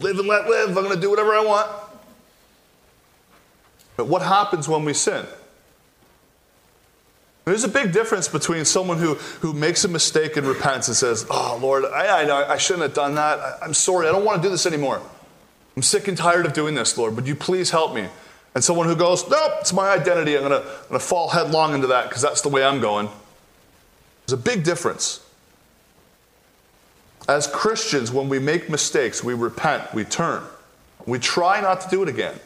live 0.00 0.18
and 0.18 0.28
let 0.28 0.46
live, 0.46 0.76
I'm 0.76 0.84
gonna 0.84 1.00
do 1.00 1.10
whatever 1.10 1.34
I 1.34 1.44
want? 1.44 1.70
But 3.96 4.06
what 4.06 4.22
happens 4.22 4.68
when 4.68 4.84
we 4.84 4.92
sin? 4.92 5.24
There's 7.44 7.64
a 7.64 7.68
big 7.68 7.92
difference 7.92 8.26
between 8.26 8.64
someone 8.64 8.98
who, 8.98 9.14
who 9.14 9.52
makes 9.52 9.84
a 9.84 9.88
mistake 9.88 10.36
and 10.36 10.46
repents 10.46 10.88
and 10.88 10.96
says, 10.96 11.26
Oh, 11.30 11.58
Lord, 11.60 11.84
I, 11.84 12.22
I 12.22 12.54
I 12.54 12.56
shouldn't 12.56 12.84
have 12.84 12.94
done 12.94 13.16
that. 13.16 13.38
I, 13.38 13.58
I'm 13.62 13.74
sorry. 13.74 14.08
I 14.08 14.12
don't 14.12 14.24
want 14.24 14.42
to 14.42 14.48
do 14.48 14.50
this 14.50 14.66
anymore. 14.66 15.02
I'm 15.76 15.82
sick 15.82 16.08
and 16.08 16.16
tired 16.16 16.46
of 16.46 16.54
doing 16.54 16.74
this, 16.74 16.96
Lord. 16.96 17.16
Would 17.16 17.28
you 17.28 17.34
please 17.34 17.70
help 17.70 17.94
me? 17.94 18.08
And 18.54 18.62
someone 18.62 18.86
who 18.86 18.94
goes, 18.94 19.28
nope, 19.28 19.52
it's 19.60 19.72
my 19.72 19.88
identity. 19.88 20.36
I'm 20.36 20.48
going 20.48 20.62
to 20.62 20.98
fall 21.00 21.28
headlong 21.28 21.74
into 21.74 21.88
that 21.88 22.08
because 22.08 22.22
that's 22.22 22.40
the 22.40 22.48
way 22.48 22.64
I'm 22.64 22.80
going. 22.80 23.08
There's 24.26 24.38
a 24.38 24.42
big 24.42 24.62
difference. 24.62 25.20
As 27.28 27.46
Christians, 27.46 28.12
when 28.12 28.28
we 28.28 28.38
make 28.38 28.70
mistakes, 28.70 29.24
we 29.24 29.34
repent, 29.34 29.92
we 29.92 30.04
turn. 30.04 30.42
We 31.06 31.18
try 31.18 31.60
not 31.60 31.80
to 31.82 31.88
do 31.90 32.02
it 32.02 32.08
again, 32.08 32.38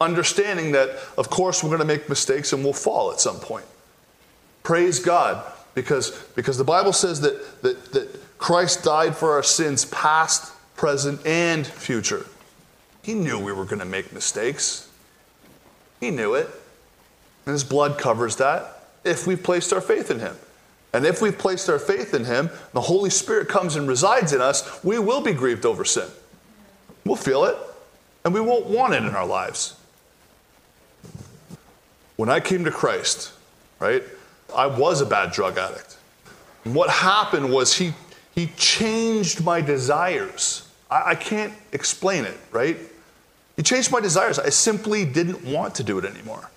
understanding 0.00 0.72
that, 0.72 0.90
of 1.16 1.30
course, 1.30 1.62
we're 1.62 1.70
going 1.70 1.80
to 1.80 1.86
make 1.86 2.08
mistakes 2.08 2.52
and 2.52 2.62
we'll 2.62 2.72
fall 2.72 3.10
at 3.12 3.20
some 3.20 3.36
point. 3.36 3.64
Praise 4.62 4.98
God, 4.98 5.44
because, 5.74 6.10
because 6.34 6.58
the 6.58 6.64
Bible 6.64 6.92
says 6.92 7.20
that, 7.22 7.62
that, 7.62 7.92
that 7.92 8.38
Christ 8.38 8.84
died 8.84 9.16
for 9.16 9.32
our 9.32 9.42
sins, 9.42 9.84
past, 9.86 10.52
present, 10.76 11.24
and 11.24 11.66
future. 11.66 12.26
He 13.02 13.14
knew 13.14 13.38
we 13.38 13.52
were 13.52 13.64
going 13.64 13.78
to 13.78 13.84
make 13.84 14.12
mistakes. 14.12 14.85
He 16.00 16.10
knew 16.10 16.34
it. 16.34 16.48
And 17.44 17.52
his 17.52 17.64
blood 17.64 17.98
covers 17.98 18.36
that 18.36 18.76
if 19.06 19.26
we've 19.26 19.42
placed 19.42 19.72
our 19.72 19.80
faith 19.80 20.10
in 20.10 20.18
him. 20.18 20.36
And 20.92 21.06
if 21.06 21.22
we've 21.22 21.36
placed 21.36 21.68
our 21.68 21.78
faith 21.78 22.14
in 22.14 22.24
him, 22.24 22.50
the 22.72 22.80
Holy 22.80 23.10
Spirit 23.10 23.48
comes 23.48 23.76
and 23.76 23.86
resides 23.86 24.32
in 24.32 24.40
us, 24.40 24.82
we 24.82 24.98
will 24.98 25.20
be 25.20 25.32
grieved 25.32 25.64
over 25.64 25.84
sin. 25.84 26.08
We'll 27.04 27.16
feel 27.16 27.44
it, 27.44 27.56
and 28.24 28.34
we 28.34 28.40
won't 28.40 28.66
want 28.66 28.94
it 28.94 29.02
in 29.02 29.14
our 29.14 29.26
lives. 29.26 29.76
When 32.16 32.28
I 32.28 32.40
came 32.40 32.64
to 32.64 32.70
Christ, 32.70 33.32
right, 33.78 34.02
I 34.54 34.66
was 34.66 35.00
a 35.00 35.06
bad 35.06 35.32
drug 35.32 35.58
addict. 35.58 35.98
And 36.64 36.74
what 36.74 36.90
happened 36.90 37.52
was 37.52 37.74
he, 37.74 37.92
he 38.34 38.48
changed 38.56 39.44
my 39.44 39.60
desires. 39.60 40.68
I, 40.90 41.10
I 41.10 41.14
can't 41.14 41.52
explain 41.72 42.24
it, 42.24 42.38
right? 42.50 42.78
He 43.56 43.62
changed 43.62 43.90
my 43.90 44.00
desires. 44.00 44.38
I 44.38 44.50
simply 44.50 45.04
didn't 45.04 45.44
want 45.44 45.74
to 45.76 45.82
do 45.82 45.98
it 45.98 46.04
anymore. 46.04 46.50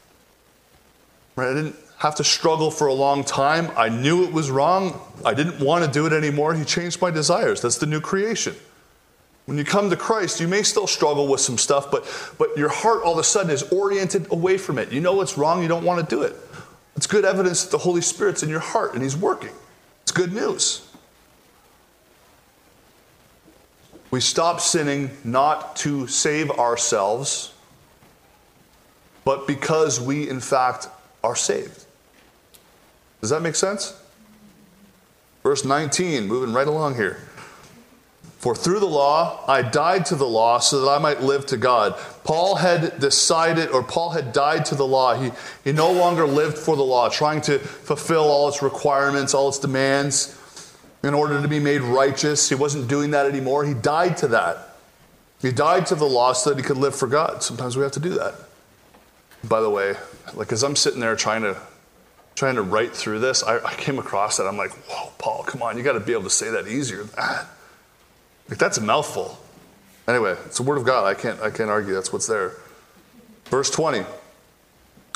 Right? 1.35 1.51
I 1.51 1.53
didn't 1.53 1.75
have 1.99 2.15
to 2.15 2.23
struggle 2.23 2.71
for 2.71 2.87
a 2.87 2.93
long 2.93 3.23
time. 3.23 3.71
I 3.77 3.89
knew 3.89 4.23
it 4.23 4.33
was 4.33 4.51
wrong. 4.51 4.99
I 5.25 5.33
didn't 5.33 5.59
want 5.63 5.85
to 5.85 5.91
do 5.91 6.05
it 6.05 6.13
anymore. 6.13 6.53
He 6.53 6.65
changed 6.65 7.01
my 7.01 7.11
desires. 7.11 7.61
That's 7.61 7.77
the 7.77 7.85
new 7.85 8.01
creation. 8.01 8.55
When 9.45 9.57
you 9.57 9.63
come 9.63 9.89
to 9.89 9.97
Christ, 9.97 10.39
you 10.39 10.47
may 10.47 10.61
still 10.61 10.85
struggle 10.85 11.27
with 11.27 11.41
some 11.41 11.57
stuff, 11.57 11.89
but, 11.89 12.05
but 12.37 12.55
your 12.55 12.69
heart 12.69 13.01
all 13.03 13.13
of 13.13 13.17
a 13.17 13.23
sudden 13.23 13.49
is 13.49 13.63
oriented 13.63 14.31
away 14.31 14.57
from 14.57 14.77
it. 14.77 14.91
You 14.91 15.01
know 15.01 15.13
what's 15.15 15.37
wrong, 15.37 15.61
you 15.61 15.67
don't 15.67 15.83
want 15.83 16.07
to 16.07 16.15
do 16.15 16.21
it. 16.21 16.35
It's 16.95 17.07
good 17.07 17.25
evidence 17.25 17.63
that 17.63 17.71
the 17.71 17.79
Holy 17.79 18.01
Spirit's 18.01 18.43
in 18.43 18.49
your 18.49 18.59
heart 18.59 18.93
and 18.93 19.01
He's 19.01 19.17
working. 19.17 19.49
It's 20.03 20.11
good 20.11 20.33
news. 20.33 20.88
We 24.11 24.21
stop 24.21 24.59
sinning 24.59 25.11
not 25.23 25.75
to 25.77 26.07
save 26.07 26.49
ourselves, 26.51 27.53
but 29.23 29.45
because 29.45 30.01
we, 30.01 30.27
in 30.27 30.39
fact, 30.39 30.87
are 31.23 31.35
saved. 31.35 31.85
Does 33.21 33.29
that 33.29 33.41
make 33.41 33.55
sense? 33.55 33.95
Verse 35.43 35.63
19, 35.63 36.27
moving 36.27 36.53
right 36.53 36.67
along 36.67 36.95
here. 36.95 37.19
For 38.39 38.55
through 38.55 38.79
the 38.79 38.87
law 38.87 39.43
I 39.47 39.61
died 39.61 40.05
to 40.07 40.15
the 40.15 40.27
law 40.27 40.59
so 40.59 40.81
that 40.81 40.89
I 40.89 40.97
might 40.97 41.21
live 41.21 41.45
to 41.47 41.57
God. 41.57 41.95
Paul 42.23 42.55
had 42.55 42.99
decided, 42.99 43.69
or 43.69 43.83
Paul 43.83 44.11
had 44.11 44.31
died 44.31 44.65
to 44.65 44.75
the 44.75 44.87
law. 44.87 45.13
He, 45.13 45.31
he 45.65 45.73
no 45.73 45.91
longer 45.91 46.25
lived 46.25 46.57
for 46.57 46.77
the 46.77 46.83
law, 46.83 47.09
trying 47.09 47.41
to 47.41 47.59
fulfill 47.59 48.23
all 48.23 48.47
its 48.47 48.61
requirements, 48.61 49.33
all 49.33 49.49
its 49.49 49.59
demands 49.59 50.38
in 51.03 51.13
order 51.13 51.41
to 51.41 51.47
be 51.47 51.59
made 51.59 51.81
righteous. 51.81 52.49
He 52.49 52.55
wasn't 52.55 52.87
doing 52.87 53.11
that 53.11 53.25
anymore. 53.25 53.65
He 53.65 53.73
died 53.73 54.17
to 54.17 54.27
that. 54.29 54.75
He 55.41 55.51
died 55.51 55.85
to 55.87 55.95
the 55.95 56.05
law 56.05 56.33
so 56.33 56.49
that 56.49 56.57
he 56.57 56.63
could 56.63 56.77
live 56.77 56.95
for 56.95 57.07
God. 57.07 57.41
Sometimes 57.43 57.77
we 57.77 57.83
have 57.83 57.93
to 57.93 57.99
do 57.99 58.09
that. 58.11 58.35
By 59.43 59.61
the 59.61 59.69
way, 59.69 59.95
like 60.33 60.51
as 60.51 60.63
I'm 60.63 60.75
sitting 60.75 60.99
there 60.99 61.15
trying 61.15 61.43
to 61.43 61.57
trying 62.35 62.55
to 62.55 62.61
write 62.61 62.95
through 62.95 63.19
this, 63.19 63.43
I, 63.43 63.57
I 63.57 63.73
came 63.73 63.99
across 63.99 64.37
that. 64.37 64.47
I'm 64.47 64.57
like, 64.57 64.71
whoa, 64.89 65.11
Paul, 65.17 65.43
come 65.43 65.61
on, 65.61 65.77
you 65.77 65.83
got 65.83 65.93
to 65.93 65.99
be 65.99 66.13
able 66.13 66.23
to 66.23 66.29
say 66.29 66.49
that 66.51 66.67
easier. 66.67 67.05
Like 68.49 68.57
that's 68.57 68.79
a 68.79 68.81
mouthful. 68.81 69.37
Anyway, 70.07 70.35
it's 70.47 70.57
the 70.57 70.63
word 70.63 70.79
of 70.79 70.83
God. 70.83 71.05
I 71.05 71.13
can't 71.13 71.39
I 71.39 71.51
can't 71.51 71.69
argue. 71.69 71.93
That's 71.93 72.11
what's 72.11 72.25
there. 72.25 72.53
Verse 73.45 73.69
20. 73.69 74.03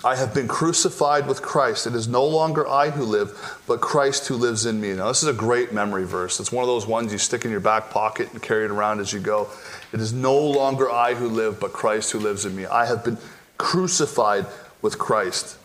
I 0.05 0.17
have 0.17 0.33
been 0.33 0.49
crucified 0.49 1.27
with 1.27 1.41
Christ. 1.41 1.87
It 1.87 1.95
is 1.95 2.09
no 2.09 2.25
longer 2.25 2.67
I 2.67 2.89
who 2.89 3.05
live, 3.05 3.61
but 3.67 3.79
Christ 3.79 4.27
who 4.27 4.35
lives 4.35 4.65
in 4.65 4.81
me. 4.81 4.93
Now, 4.93 5.07
this 5.07 5.23
is 5.23 5.29
a 5.29 5.33
great 5.33 5.71
memory 5.71 6.05
verse. 6.05 6.41
It's 6.41 6.51
one 6.51 6.61
of 6.61 6.67
those 6.67 6.85
ones 6.85 7.13
you 7.13 7.17
stick 7.17 7.45
in 7.45 7.51
your 7.51 7.61
back 7.61 7.89
pocket 7.89 8.31
and 8.33 8.41
carry 8.41 8.65
it 8.65 8.71
around 8.71 8.99
as 8.99 9.13
you 9.13 9.21
go. 9.21 9.47
It 9.93 10.01
is 10.01 10.11
no 10.11 10.37
longer 10.37 10.91
I 10.91 11.13
who 11.13 11.29
live, 11.29 11.59
but 11.59 11.71
Christ 11.71 12.11
who 12.11 12.19
lives 12.19 12.45
in 12.45 12.53
me. 12.53 12.65
I 12.65 12.85
have 12.85 13.05
been 13.05 13.17
crucified 13.57 14.45
with 14.81 14.99
Christ. 14.99 15.57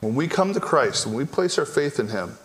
When 0.00 0.14
we 0.14 0.28
come 0.28 0.52
to 0.54 0.60
Christ, 0.60 1.06
when 1.06 1.16
we 1.16 1.24
place 1.24 1.58
our 1.58 1.66
faith 1.66 1.98
in 1.98 2.08
Him, 2.08 2.38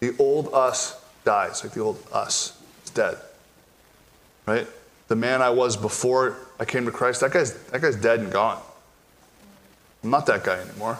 the 0.00 0.14
old 0.18 0.52
us 0.52 1.02
dies, 1.24 1.64
like 1.64 1.72
the 1.72 1.80
old 1.80 2.04
us 2.12 2.60
is 2.84 2.90
dead. 2.90 3.16
Right? 4.44 4.66
The 5.08 5.16
man 5.16 5.40
I 5.40 5.50
was 5.50 5.76
before 5.76 6.36
I 6.60 6.66
came 6.66 6.84
to 6.84 6.90
Christ, 6.90 7.22
that 7.22 7.32
guy's, 7.32 7.54
that 7.54 7.80
guy's 7.80 7.96
dead 7.96 8.20
and 8.20 8.30
gone. 8.30 8.60
I'm 10.02 10.10
not 10.10 10.26
that 10.26 10.44
guy 10.44 10.58
anymore. 10.58 10.98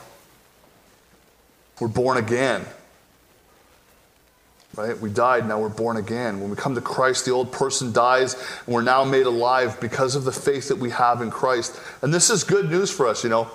We're 1.80 1.88
born 1.88 2.18
again. 2.18 2.64
Right? 4.74 4.98
We 4.98 5.10
died, 5.10 5.46
now 5.46 5.60
we're 5.60 5.68
born 5.68 5.98
again. 5.98 6.40
When 6.40 6.48
we 6.48 6.56
come 6.56 6.74
to 6.74 6.80
Christ, 6.80 7.26
the 7.26 7.30
old 7.30 7.52
person 7.52 7.92
dies, 7.92 8.34
and 8.64 8.74
we're 8.74 8.82
now 8.82 9.04
made 9.04 9.26
alive 9.26 9.78
because 9.80 10.14
of 10.14 10.24
the 10.24 10.32
faith 10.32 10.68
that 10.68 10.78
we 10.78 10.90
have 10.90 11.20
in 11.20 11.30
Christ. 11.30 11.78
And 12.00 12.14
this 12.14 12.30
is 12.30 12.42
good 12.42 12.70
news 12.70 12.90
for 12.90 13.06
us, 13.06 13.22
you 13.22 13.28
know. 13.28 13.50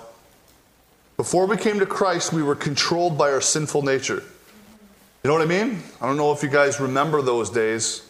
Before 1.16 1.46
we 1.46 1.56
came 1.56 1.80
to 1.80 1.86
Christ, 1.86 2.32
we 2.32 2.44
were 2.44 2.54
controlled 2.54 3.18
by 3.18 3.32
our 3.32 3.40
sinful 3.40 3.82
nature. 3.82 4.22
You 5.24 5.28
know 5.28 5.32
what 5.32 5.42
I 5.42 5.46
mean? 5.46 5.82
I 6.00 6.06
don't 6.06 6.16
know 6.16 6.30
if 6.30 6.44
you 6.44 6.48
guys 6.48 6.78
remember 6.78 7.22
those 7.22 7.50
days. 7.50 8.08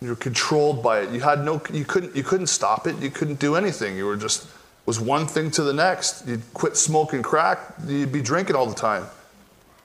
You 0.00 0.10
were 0.10 0.16
controlled 0.16 0.82
by 0.82 1.00
it. 1.00 1.10
You 1.10 1.20
had 1.20 1.44
no 1.44 1.60
you 1.72 1.84
couldn't 1.84 2.14
you 2.14 2.22
couldn't 2.22 2.46
stop 2.46 2.86
it. 2.86 2.96
You 3.00 3.10
couldn't 3.10 3.40
do 3.40 3.56
anything. 3.56 3.96
You 3.96 4.06
were 4.06 4.16
just 4.16 4.46
was 4.86 5.00
one 5.00 5.26
thing 5.26 5.50
to 5.52 5.62
the 5.62 5.72
next. 5.72 6.26
You'd 6.26 6.42
quit 6.54 6.76
smoking 6.76 7.22
crack, 7.22 7.58
you'd 7.86 8.12
be 8.12 8.22
drinking 8.22 8.56
all 8.56 8.66
the 8.66 8.74
time. 8.74 9.06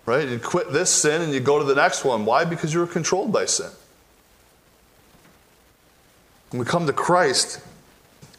Right? 0.06 0.28
You'd 0.28 0.44
quit 0.44 0.72
this 0.72 0.90
sin 0.90 1.22
and 1.22 1.34
you 1.34 1.40
go 1.40 1.60
to 1.60 1.66
the 1.66 1.76
next 1.76 2.06
one. 2.06 2.26
Why? 2.26 2.46
Because 2.46 2.74
you 2.74 2.80
were 2.80 2.88
controlled 2.88 3.32
by 3.32 3.46
sin. 3.46 3.70
When 6.50 6.60
we 6.60 6.66
come 6.66 6.88
to 6.88 6.94
Christ, 6.94 7.60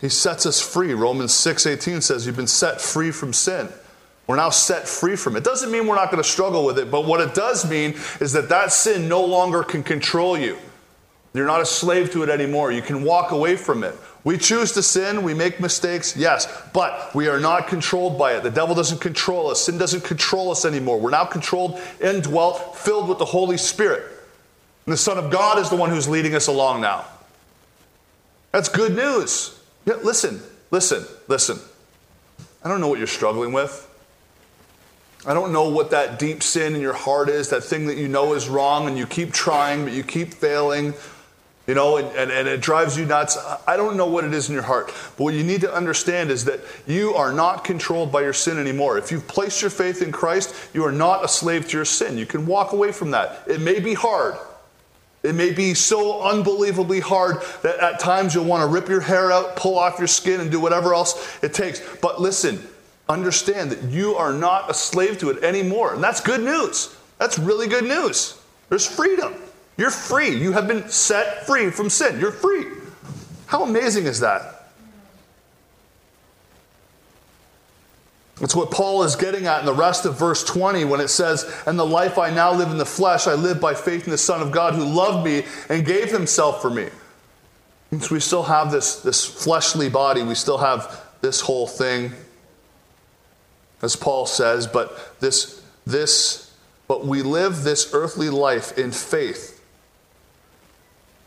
he 0.01 0.09
sets 0.09 0.47
us 0.47 0.61
free. 0.61 0.95
Romans 0.95 1.33
6:18 1.35 2.03
says 2.03 2.27
you've 2.27 2.37
been 2.37 2.47
set 2.47 2.81
free 2.81 3.11
from 3.11 3.33
sin. 3.33 3.69
We're 4.27 4.37
now 4.37 4.51
set 4.51 4.87
free 4.87 5.17
from 5.17 5.37
it. 5.37 5.45
Doesn't 5.45 5.71
mean 5.71 5.87
we're 5.87 5.95
not 5.95 6.11
going 6.11 6.23
to 6.23 6.29
struggle 6.29 6.65
with 6.65 6.79
it, 6.79 6.91
but 6.91 7.07
what 7.07 7.21
it 7.21 7.35
does 7.35 7.69
mean 7.69 7.95
is 8.21 8.33
that 8.33 8.51
that 8.51 8.73
sin 8.73 9.09
no 9.09 9.25
longer 9.25 9.63
can 9.63 9.83
control 9.83 10.39
you. 10.39 10.59
You're 11.35 11.47
not 11.47 11.61
a 11.61 11.67
slave 11.67 12.11
to 12.13 12.23
it 12.23 12.29
anymore. 12.29 12.71
You 12.71 12.83
can 12.83 13.05
walk 13.05 13.31
away 13.31 13.57
from 13.57 13.85
it. 13.85 13.95
We 14.25 14.37
choose 14.37 14.73
to 14.73 14.83
sin, 14.83 15.23
we 15.23 15.33
make 15.33 15.61
mistakes, 15.61 16.17
yes, 16.17 16.47
but 16.73 17.15
we 17.15 17.29
are 17.29 17.39
not 17.39 17.69
controlled 17.69 18.19
by 18.19 18.35
it. 18.35 18.43
The 18.43 18.51
devil 18.51 18.75
doesn't 18.75 19.01
control 19.01 19.49
us, 19.49 19.65
sin 19.65 19.79
doesn't 19.79 20.05
control 20.05 20.51
us 20.51 20.65
anymore. 20.65 20.99
We're 20.99 21.11
now 21.11 21.25
controlled, 21.25 21.81
indwelt, 22.03 22.77
filled 22.77 23.09
with 23.09 23.19
the 23.19 23.25
Holy 23.25 23.57
Spirit. 23.57 24.03
And 24.87 24.93
the 24.93 24.99
Son 24.99 25.19
of 25.19 25.31
God 25.31 25.59
is 25.59 25.71
the 25.71 25.77
one 25.77 25.91
who's 25.91 26.09
leading 26.09 26.35
us 26.35 26.47
along 26.47 26.81
now. 26.81 27.05
That's 28.53 28.69
good 28.69 28.97
news. 28.97 29.59
Yeah, 29.85 29.95
listen, 30.03 30.43
listen, 30.71 31.05
listen. 31.29 31.59
I 32.65 32.69
don't 32.69 32.81
know 32.81 32.89
what 32.89 32.99
you're 32.99 33.07
struggling 33.07 33.53
with. 33.53 33.85
I 35.27 35.35
don't 35.35 35.53
know 35.53 35.69
what 35.69 35.91
that 35.91 36.19
deep 36.19 36.43
sin 36.43 36.75
in 36.75 36.81
your 36.81 36.93
heart 36.93 37.29
is, 37.29 37.51
that 37.51 37.65
thing 37.65 37.87
that 37.87 37.97
you 37.97 38.09
know 38.09 38.35
is 38.35 38.49
wrong 38.49 38.87
and 38.87 38.97
you 38.97 39.07
keep 39.07 39.33
trying, 39.33 39.85
but 39.85 39.93
you 39.93 40.03
keep 40.03 40.33
failing, 40.33 40.95
you 41.69 41.75
know, 41.75 41.99
and, 41.99 42.09
and, 42.17 42.31
and, 42.31 42.49
it 42.49 42.63
drives 42.63 42.97
you 42.97 43.05
nuts. 43.05 43.37
I 43.67 43.77
don't 43.77 43.97
know 43.99 44.07
what 44.07 44.25
it 44.25 44.33
is 44.33 44.49
in 44.49 44.55
your 44.55 44.63
heart, 44.63 44.87
but 44.87 45.25
what 45.25 45.35
you 45.35 45.45
need 45.45 45.61
to 45.61 45.73
understand 45.73 46.31
is 46.31 46.47
that 46.47 46.61
you 46.87 47.13
are 47.15 47.31
not 47.31 47.63
controlled 47.63 48.11
by 48.11 48.23
your 48.23 48.33
sin 48.33 48.59
anymore. 48.59 48.97
If 48.97 49.13
you've 49.13 49.29
placed 49.29 49.61
your 49.61 49.71
faith 49.71 50.01
in 50.01 50.11
Christ, 50.11 50.55
you 50.73 50.83
are 50.87 50.93
not 50.93 51.23
a 51.23 51.29
slave 51.29 51.69
to 51.69 51.77
your 51.77 51.85
sin. 51.85 52.17
You 52.17 52.25
can 52.25 52.47
walk 52.47 52.73
away 52.73 52.91
from 52.91 53.11
that. 53.11 53.43
It 53.47 53.61
may 53.61 53.81
be 53.81 53.93
hard. 53.93 54.37
It 55.23 55.35
may 55.35 55.53
be 55.53 55.75
so 55.75 56.23
unbelievably 56.23 57.01
hard 57.01 57.43
that 57.63 57.79
at 57.81 58.01
times 58.01 58.35
you'll 58.35 58.47
want 58.47 58.63
to 58.63 58.67
rip 58.67 58.89
your 58.89 59.01
hair 59.01 59.31
out, 59.31 59.57
pull 59.57 59.79
off 59.79 59.99
your 59.99 60.09
skin, 60.09 60.41
and 60.41 60.51
do 60.51 60.59
whatever 60.59 60.95
else 60.95 61.39
it 61.43 61.53
takes. 61.53 61.83
But 62.01 62.19
listen, 62.19 62.67
understand 63.11 63.73
that 63.73 63.83
you 63.91 64.15
are 64.15 64.33
not 64.33 64.71
a 64.71 64.75
slave 64.75 65.19
to 65.19 65.29
it 65.29 65.45
anymore. 65.45 65.93
And 65.93 66.03
that's 66.03 66.23
good 66.23 66.41
news. 66.41 66.97
That's 67.19 67.39
really 67.39 67.67
good 67.67 67.85
news. 67.85 68.41
There's 68.71 68.87
freedom. 68.87 69.35
You're 69.79 69.91
free. 69.91 70.37
You 70.37 70.53
have 70.53 70.69
been 70.69 70.89
set 70.91 71.47
free 71.47 71.71
from 71.71 71.89
sin. 71.89 72.21
You're 72.21 72.33
free. 72.33 72.67
How 73.47 73.63
amazing 73.63 74.05
is 74.05 74.21
that? 74.21 74.67
That's 78.41 78.55
what 78.55 78.71
Paul 78.71 79.03
is 79.03 79.17
getting 79.17 79.47
at 79.47 79.61
in 79.61 79.67
the 79.67 79.73
rest 79.73 80.05
of 80.05 80.19
verse 80.19 80.45
20 80.45 80.85
when 80.85 81.01
it 81.01 81.09
says, 81.09 81.51
And 81.67 81.79
the 81.79 81.87
life 81.87 82.19
I 82.19 82.31
now 82.31 82.53
live 82.53 82.71
in 82.71 82.79
the 82.79 82.85
flesh, 82.85 83.27
I 83.27 83.35
live 83.35 83.61
by 83.61 83.75
faith 83.75 84.05
in 84.05 84.11
the 84.11 84.19
Son 84.19 84.43
of 84.43 84.53
God 84.53 84.75
who 84.75 84.85
loved 84.85 85.25
me 85.25 85.45
and 85.71 85.87
gave 85.87 86.11
himself 86.11 86.61
for 86.61 86.71
me. 86.71 86.89
Since 87.91 88.11
we 88.11 88.21
still 88.21 88.43
have 88.43 88.71
this, 88.71 89.01
this 89.01 89.25
fleshly 89.25 89.89
body, 89.89 90.23
we 90.23 90.35
still 90.35 90.59
have 90.59 91.05
this 91.23 91.41
whole 91.41 91.67
thing 91.67 92.13
as 93.83 93.97
Paul 93.97 94.27
says, 94.27 94.67
but 94.67 95.21
this, 95.21 95.63
this, 95.87 96.53
but 96.89 97.07
we 97.07 97.23
live 97.23 97.63
this 97.63 97.91
earthly 97.95 98.31
life 98.31 98.77
in 98.77 98.91
faith. 98.91 99.58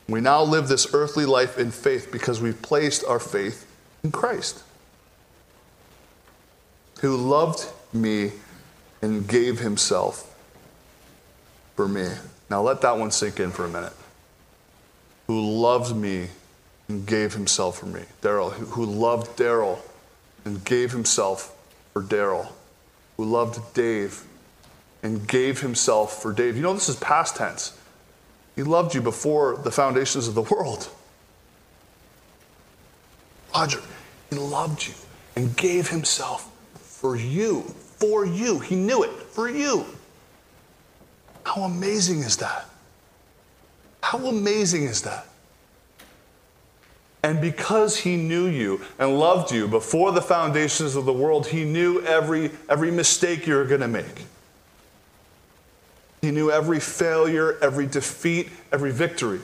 We 0.07 0.21
now 0.21 0.43
live 0.43 0.67
this 0.67 0.93
earthly 0.93 1.25
life 1.25 1.57
in 1.57 1.71
faith 1.71 2.11
because 2.11 2.41
we've 2.41 2.61
placed 2.61 3.03
our 3.05 3.19
faith 3.19 3.65
in 4.03 4.11
Christ, 4.11 4.63
who 6.99 7.15
loved 7.15 7.67
me 7.93 8.31
and 9.01 9.27
gave 9.27 9.59
himself 9.59 10.35
for 11.75 11.87
me. 11.87 12.07
Now 12.49 12.61
let 12.61 12.81
that 12.81 12.97
one 12.97 13.11
sink 13.11 13.39
in 13.39 13.51
for 13.51 13.65
a 13.65 13.69
minute. 13.69 13.93
Who 15.27 15.39
loved 15.39 15.95
me 15.95 16.27
and 16.89 17.05
gave 17.05 17.33
himself 17.33 17.79
for 17.79 17.85
me. 17.85 18.01
Daryl, 18.21 18.51
who 18.51 18.85
loved 18.85 19.37
Daryl 19.37 19.79
and 20.43 20.63
gave 20.65 20.91
himself 20.91 21.55
for 21.93 22.01
Daryl, 22.03 22.49
who 23.17 23.25
loved 23.25 23.73
Dave 23.73 24.23
and 25.01 25.27
gave 25.27 25.61
himself 25.61 26.21
for 26.21 26.33
Dave. 26.33 26.55
You 26.55 26.63
know, 26.63 26.73
this 26.73 26.89
is 26.89 26.97
past 26.97 27.37
tense. 27.37 27.77
He 28.55 28.63
loved 28.63 28.93
you 28.93 29.01
before 29.01 29.57
the 29.57 29.71
foundations 29.71 30.27
of 30.27 30.35
the 30.35 30.41
world. 30.41 30.89
Roger, 33.53 33.81
he 34.29 34.37
loved 34.37 34.87
you 34.87 34.93
and 35.35 35.55
gave 35.55 35.89
himself 35.89 36.49
for 36.75 37.15
you. 37.15 37.61
For 37.97 38.25
you. 38.25 38.59
He 38.59 38.75
knew 38.75 39.03
it. 39.03 39.11
For 39.11 39.49
you. 39.49 39.85
How 41.45 41.63
amazing 41.63 42.19
is 42.19 42.37
that? 42.37 42.65
How 44.01 44.19
amazing 44.27 44.83
is 44.83 45.01
that? 45.03 45.25
And 47.23 47.39
because 47.39 47.97
he 47.97 48.17
knew 48.17 48.47
you 48.47 48.81
and 48.97 49.19
loved 49.19 49.51
you 49.51 49.67
before 49.67 50.11
the 50.11 50.21
foundations 50.21 50.95
of 50.95 51.05
the 51.05 51.13
world, 51.13 51.47
he 51.47 51.63
knew 51.63 52.01
every, 52.01 52.51
every 52.67 52.89
mistake 52.89 53.45
you 53.45 53.55
were 53.55 53.65
going 53.65 53.81
to 53.81 53.87
make. 53.87 54.25
He 56.21 56.31
knew 56.31 56.51
every 56.51 56.79
failure, 56.79 57.57
every 57.61 57.87
defeat, 57.87 58.49
every 58.71 58.91
victory. 58.91 59.41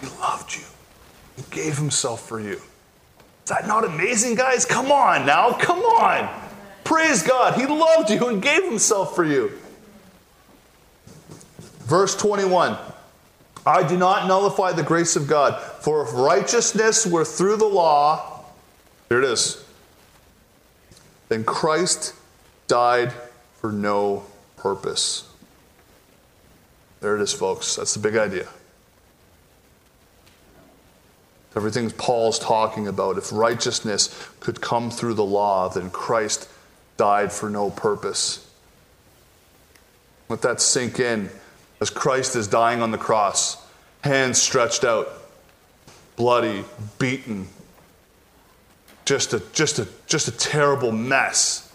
He 0.00 0.06
loved 0.20 0.54
you. 0.56 0.64
He 1.36 1.42
gave 1.50 1.76
himself 1.76 2.28
for 2.28 2.40
you. 2.40 2.60
Is 3.44 3.50
that 3.50 3.66
not 3.66 3.84
amazing, 3.84 4.34
guys? 4.34 4.64
Come 4.64 4.90
on 4.90 5.26
now. 5.26 5.52
Come 5.52 5.80
on. 5.80 6.28
Praise 6.82 7.22
God. 7.22 7.54
He 7.54 7.66
loved 7.66 8.10
you 8.10 8.28
and 8.28 8.42
gave 8.42 8.64
himself 8.64 9.14
for 9.14 9.24
you. 9.24 9.52
Verse 11.80 12.16
21. 12.16 12.76
I 13.66 13.86
do 13.86 13.96
not 13.96 14.26
nullify 14.26 14.72
the 14.72 14.82
grace 14.82 15.16
of 15.16 15.26
God. 15.26 15.60
For 15.62 16.02
if 16.02 16.12
righteousness 16.12 17.06
were 17.06 17.24
through 17.24 17.56
the 17.56 17.66
law, 17.66 18.44
here 19.08 19.22
it 19.22 19.24
is, 19.24 19.64
then 21.28 21.44
Christ 21.44 22.14
died 22.66 23.12
for 23.60 23.72
no 23.72 24.24
purpose. 24.64 25.28
There 27.02 27.14
it 27.14 27.20
is, 27.20 27.34
folks. 27.34 27.76
That's 27.76 27.92
the 27.92 28.00
big 28.00 28.16
idea. 28.16 28.48
Everything 31.54 31.90
Paul's 31.90 32.38
talking 32.38 32.88
about, 32.88 33.18
if 33.18 33.30
righteousness 33.30 34.26
could 34.40 34.62
come 34.62 34.90
through 34.90 35.14
the 35.14 35.24
law, 35.24 35.68
then 35.68 35.90
Christ 35.90 36.48
died 36.96 37.30
for 37.30 37.50
no 37.50 37.68
purpose. 37.68 38.50
Let 40.30 40.40
that 40.40 40.62
sink 40.62 40.98
in 40.98 41.28
as 41.82 41.90
Christ 41.90 42.34
is 42.34 42.48
dying 42.48 42.80
on 42.80 42.90
the 42.90 42.96
cross, 42.96 43.62
hands 44.00 44.40
stretched 44.40 44.82
out, 44.82 45.12
bloody, 46.16 46.64
beaten, 46.98 47.48
just 49.04 49.34
a, 49.34 49.42
just 49.52 49.78
a, 49.78 49.86
just 50.06 50.26
a 50.26 50.32
terrible 50.32 50.90
mess. 50.90 51.70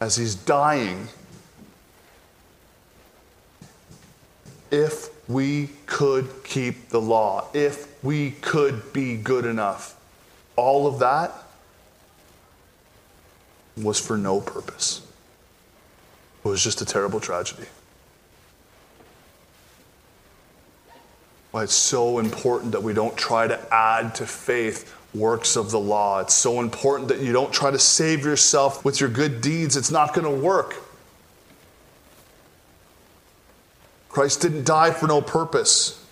As 0.00 0.16
he's 0.16 0.34
dying, 0.34 1.08
if 4.70 5.10
we 5.28 5.70
could 5.86 6.28
keep 6.44 6.88
the 6.88 7.00
law, 7.00 7.48
if 7.52 8.02
we 8.02 8.32
could 8.32 8.92
be 8.92 9.16
good 9.16 9.44
enough, 9.44 9.98
all 10.56 10.86
of 10.86 10.98
that 11.00 11.32
was 13.76 14.00
for 14.00 14.16
no 14.16 14.40
purpose. 14.40 15.02
It 16.44 16.48
was 16.48 16.62
just 16.62 16.80
a 16.80 16.84
terrible 16.84 17.20
tragedy. 17.20 17.66
Why 21.50 21.64
it's 21.64 21.74
so 21.74 22.18
important 22.18 22.72
that 22.72 22.82
we 22.82 22.92
don't 22.92 23.16
try 23.16 23.46
to 23.46 23.74
add 23.74 24.14
to 24.16 24.26
faith 24.26 24.94
works 25.14 25.56
of 25.56 25.70
the 25.70 25.80
law. 25.80 26.20
It's 26.20 26.34
so 26.34 26.60
important 26.60 27.08
that 27.08 27.20
you 27.20 27.32
don't 27.32 27.52
try 27.52 27.70
to 27.70 27.78
save 27.78 28.24
yourself 28.24 28.84
with 28.84 29.00
your 29.00 29.08
good 29.08 29.40
deeds. 29.40 29.76
It's 29.76 29.90
not 29.90 30.14
going 30.14 30.26
to 30.26 30.42
work. 30.44 30.76
Christ 34.18 34.40
didn't 34.40 34.64
die 34.64 34.90
for 34.90 35.06
no 35.06 35.22
purpose. 35.22 36.04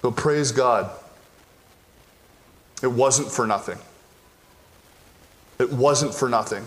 But 0.00 0.16
praise 0.16 0.50
God, 0.50 0.90
it 2.82 2.90
wasn't 2.90 3.30
for 3.30 3.46
nothing. 3.46 3.78
It 5.60 5.72
wasn't 5.72 6.12
for 6.12 6.28
nothing. 6.28 6.66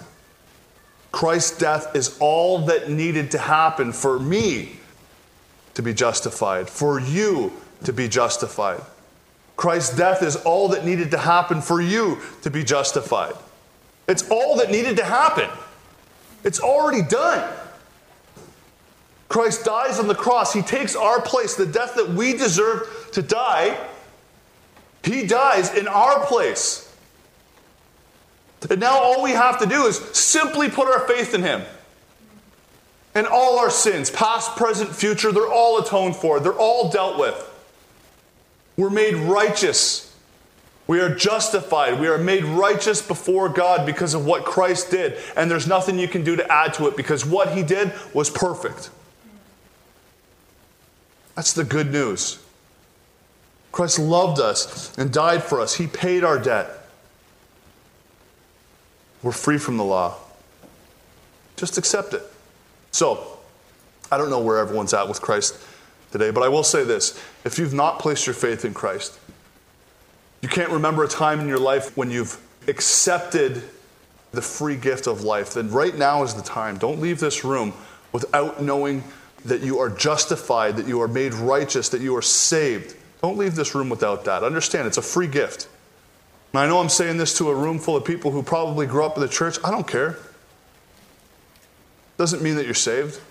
Christ's 1.11 1.57
death 1.57 1.97
is 1.97 2.17
all 2.21 2.59
that 2.67 2.89
needed 2.89 3.31
to 3.31 3.39
happen 3.39 3.91
for 3.91 4.19
me 4.19 4.77
to 5.73 5.81
be 5.81 5.93
justified, 5.93 6.69
for 6.69 6.97
you 6.97 7.51
to 7.83 7.91
be 7.91 8.07
justified. 8.07 8.79
Christ's 9.57 9.97
death 9.97 10.23
is 10.23 10.37
all 10.37 10.69
that 10.69 10.85
needed 10.85 11.11
to 11.11 11.17
happen 11.17 11.61
for 11.61 11.81
you 11.81 12.19
to 12.43 12.49
be 12.49 12.63
justified. 12.63 13.35
It's 14.07 14.29
all 14.29 14.55
that 14.59 14.71
needed 14.71 14.95
to 14.95 15.03
happen. 15.03 15.49
It's 16.45 16.61
already 16.61 17.01
done. 17.01 17.51
Christ 19.35 19.65
dies 19.65 19.99
on 19.99 20.07
the 20.07 20.15
cross. 20.15 20.53
He 20.53 20.61
takes 20.61 20.95
our 20.95 21.19
place, 21.19 21.55
the 21.55 21.65
death 21.65 21.95
that 21.95 22.07
we 22.07 22.37
deserve 22.37 23.09
to 23.11 23.21
die. 23.21 23.77
He 25.03 25.27
dies 25.27 25.75
in 25.75 25.89
our 25.89 26.25
place. 26.25 26.95
And 28.69 28.79
now 28.79 28.97
all 28.97 29.21
we 29.21 29.31
have 29.31 29.59
to 29.59 29.65
do 29.65 29.87
is 29.87 29.97
simply 30.17 30.69
put 30.69 30.87
our 30.87 31.05
faith 31.05 31.33
in 31.33 31.43
Him. 31.43 31.63
And 33.13 33.27
all 33.27 33.59
our 33.59 33.69
sins, 33.69 34.09
past, 34.09 34.55
present, 34.55 34.95
future, 34.95 35.33
they're 35.33 35.51
all 35.51 35.79
atoned 35.79 36.15
for, 36.15 36.39
they're 36.39 36.53
all 36.53 36.89
dealt 36.89 37.19
with. 37.19 37.35
We're 38.77 38.89
made 38.89 39.15
righteous. 39.15 40.15
We 40.87 41.01
are 41.01 41.13
justified. 41.13 41.99
We 41.99 42.07
are 42.07 42.17
made 42.17 42.45
righteous 42.45 43.01
before 43.01 43.49
God 43.49 43.85
because 43.85 44.13
of 44.13 44.25
what 44.25 44.45
Christ 44.45 44.91
did. 44.91 45.17
And 45.35 45.51
there's 45.51 45.67
nothing 45.67 45.99
you 45.99 46.07
can 46.07 46.23
do 46.23 46.37
to 46.37 46.49
add 46.49 46.73
to 46.75 46.87
it 46.87 46.95
because 46.95 47.25
what 47.25 47.51
He 47.51 47.63
did 47.63 47.91
was 48.13 48.29
perfect. 48.29 48.91
That's 51.35 51.53
the 51.53 51.63
good 51.63 51.91
news. 51.91 52.39
Christ 53.71 53.99
loved 53.99 54.39
us 54.39 54.97
and 54.97 55.11
died 55.11 55.43
for 55.43 55.59
us, 55.59 55.75
He 55.75 55.87
paid 55.87 56.23
our 56.23 56.39
debt. 56.39 56.69
We're 59.21 59.31
free 59.31 59.57
from 59.57 59.77
the 59.77 59.83
law. 59.83 60.15
Just 61.57 61.77
accept 61.77 62.13
it. 62.13 62.23
So, 62.91 63.39
I 64.11 64.17
don't 64.17 64.29
know 64.29 64.39
where 64.39 64.59
everyone's 64.59 64.93
at 64.93 65.07
with 65.07 65.21
Christ 65.21 65.57
today, 66.11 66.31
but 66.31 66.43
I 66.43 66.47
will 66.47 66.63
say 66.63 66.83
this. 66.83 67.19
If 67.43 67.57
you've 67.57 67.73
not 67.73 67.99
placed 67.99 68.27
your 68.27 68.35
faith 68.35 68.63
in 68.65 68.73
Christ, 68.73 69.19
you 70.41 70.47
can't 70.47 70.69
remember 70.69 71.03
a 71.03 71.07
time 71.07 71.39
in 71.39 71.47
your 71.47 71.59
life 71.59 71.97
when 71.97 72.11
you've 72.11 72.39
accepted 72.67 73.63
the 74.31 74.41
free 74.41 74.75
gift 74.75 75.07
of 75.07 75.23
life, 75.23 75.53
then 75.53 75.71
right 75.71 75.97
now 75.97 76.23
is 76.23 76.33
the 76.33 76.41
time. 76.41 76.77
Don't 76.77 76.99
leave 76.99 77.19
this 77.19 77.43
room 77.43 77.73
without 78.11 78.61
knowing 78.61 79.03
that 79.45 79.61
you 79.61 79.79
are 79.79 79.89
justified, 79.89 80.75
that 80.77 80.87
you 80.87 81.01
are 81.01 81.07
made 81.07 81.33
righteous, 81.33 81.89
that 81.89 82.01
you 82.01 82.15
are 82.15 82.21
saved. 82.21 82.95
Don't 83.21 83.37
leave 83.37 83.55
this 83.55 83.73
room 83.73 83.89
without 83.89 84.25
that. 84.25 84.43
Understand, 84.43 84.87
it's 84.87 84.97
a 84.97 85.01
free 85.01 85.27
gift. 85.27 85.67
And 86.51 86.59
I 86.59 86.67
know 86.67 86.79
I'm 86.79 86.89
saying 86.89 87.17
this 87.17 87.37
to 87.37 87.49
a 87.49 87.55
room 87.55 87.79
full 87.79 87.95
of 87.95 88.05
people 88.05 88.31
who 88.31 88.41
probably 88.41 88.87
grew 88.87 89.05
up 89.05 89.15
in 89.15 89.21
the 89.21 89.27
church. 89.27 89.57
I 89.63 89.71
don't 89.71 89.87
care. 89.87 90.17
Doesn't 92.17 92.41
mean 92.41 92.55
that 92.55 92.65
you're 92.65 92.73
saved. 92.73 93.15
If 93.15 93.21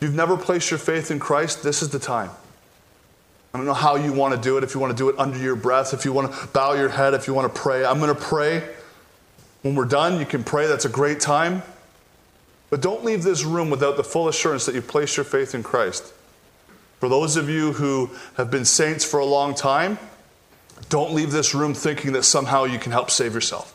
you've 0.00 0.14
never 0.14 0.36
placed 0.36 0.70
your 0.70 0.78
faith 0.78 1.10
in 1.10 1.18
Christ, 1.18 1.62
this 1.62 1.82
is 1.82 1.90
the 1.90 1.98
time. 1.98 2.30
I 3.54 3.58
don't 3.58 3.66
know 3.66 3.74
how 3.74 3.96
you 3.96 4.12
want 4.12 4.34
to 4.34 4.40
do 4.40 4.58
it, 4.58 4.64
if 4.64 4.74
you 4.74 4.80
want 4.80 4.90
to 4.90 4.96
do 4.96 5.08
it 5.08 5.18
under 5.18 5.38
your 5.38 5.56
breath, 5.56 5.94
if 5.94 6.04
you 6.04 6.12
want 6.12 6.32
to 6.32 6.46
bow 6.48 6.74
your 6.74 6.90
head, 6.90 7.14
if 7.14 7.26
you 7.26 7.34
want 7.34 7.52
to 7.52 7.60
pray. 7.60 7.84
I'm 7.84 7.98
going 7.98 8.14
to 8.14 8.20
pray. 8.20 8.62
When 9.62 9.74
we're 9.74 9.86
done, 9.86 10.18
you 10.18 10.26
can 10.26 10.44
pray. 10.44 10.66
That's 10.66 10.84
a 10.84 10.90
great 10.90 11.20
time. 11.20 11.62
But 12.70 12.82
don't 12.82 13.04
leave 13.04 13.22
this 13.22 13.44
room 13.44 13.70
without 13.70 13.96
the 13.96 14.04
full 14.04 14.28
assurance 14.28 14.66
that 14.66 14.74
you 14.74 14.82
place 14.82 15.16
your 15.16 15.24
faith 15.24 15.54
in 15.54 15.62
Christ. 15.62 16.12
For 16.98 17.08
those 17.08 17.36
of 17.36 17.48
you 17.48 17.72
who 17.74 18.10
have 18.36 18.50
been 18.50 18.64
saints 18.64 19.04
for 19.04 19.20
a 19.20 19.24
long 19.24 19.54
time, 19.54 19.98
don't 20.88 21.12
leave 21.12 21.30
this 21.30 21.54
room 21.54 21.74
thinking 21.74 22.12
that 22.12 22.24
somehow 22.24 22.64
you 22.64 22.78
can 22.78 22.92
help 22.92 23.10
save 23.10 23.34
yourself. 23.34 23.72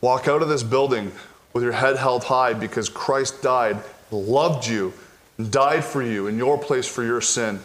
Walk 0.00 0.28
out 0.28 0.42
of 0.42 0.48
this 0.48 0.62
building 0.62 1.12
with 1.52 1.62
your 1.62 1.72
head 1.72 1.96
held 1.96 2.24
high 2.24 2.54
because 2.54 2.88
Christ 2.88 3.42
died, 3.42 3.78
loved 4.10 4.66
you, 4.66 4.92
and 5.38 5.50
died 5.50 5.84
for 5.84 6.02
you 6.02 6.26
in 6.26 6.38
your 6.38 6.58
place 6.58 6.88
for 6.88 7.02
your 7.04 7.20
sin. 7.20 7.60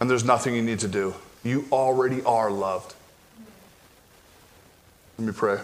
And 0.00 0.10
there's 0.10 0.24
nothing 0.24 0.54
you 0.54 0.62
need 0.62 0.80
to 0.80 0.88
do. 0.88 1.14
You 1.44 1.66
already 1.72 2.22
are 2.24 2.50
loved. 2.50 2.94
Let 5.18 5.26
me 5.26 5.32
pray. 5.32 5.58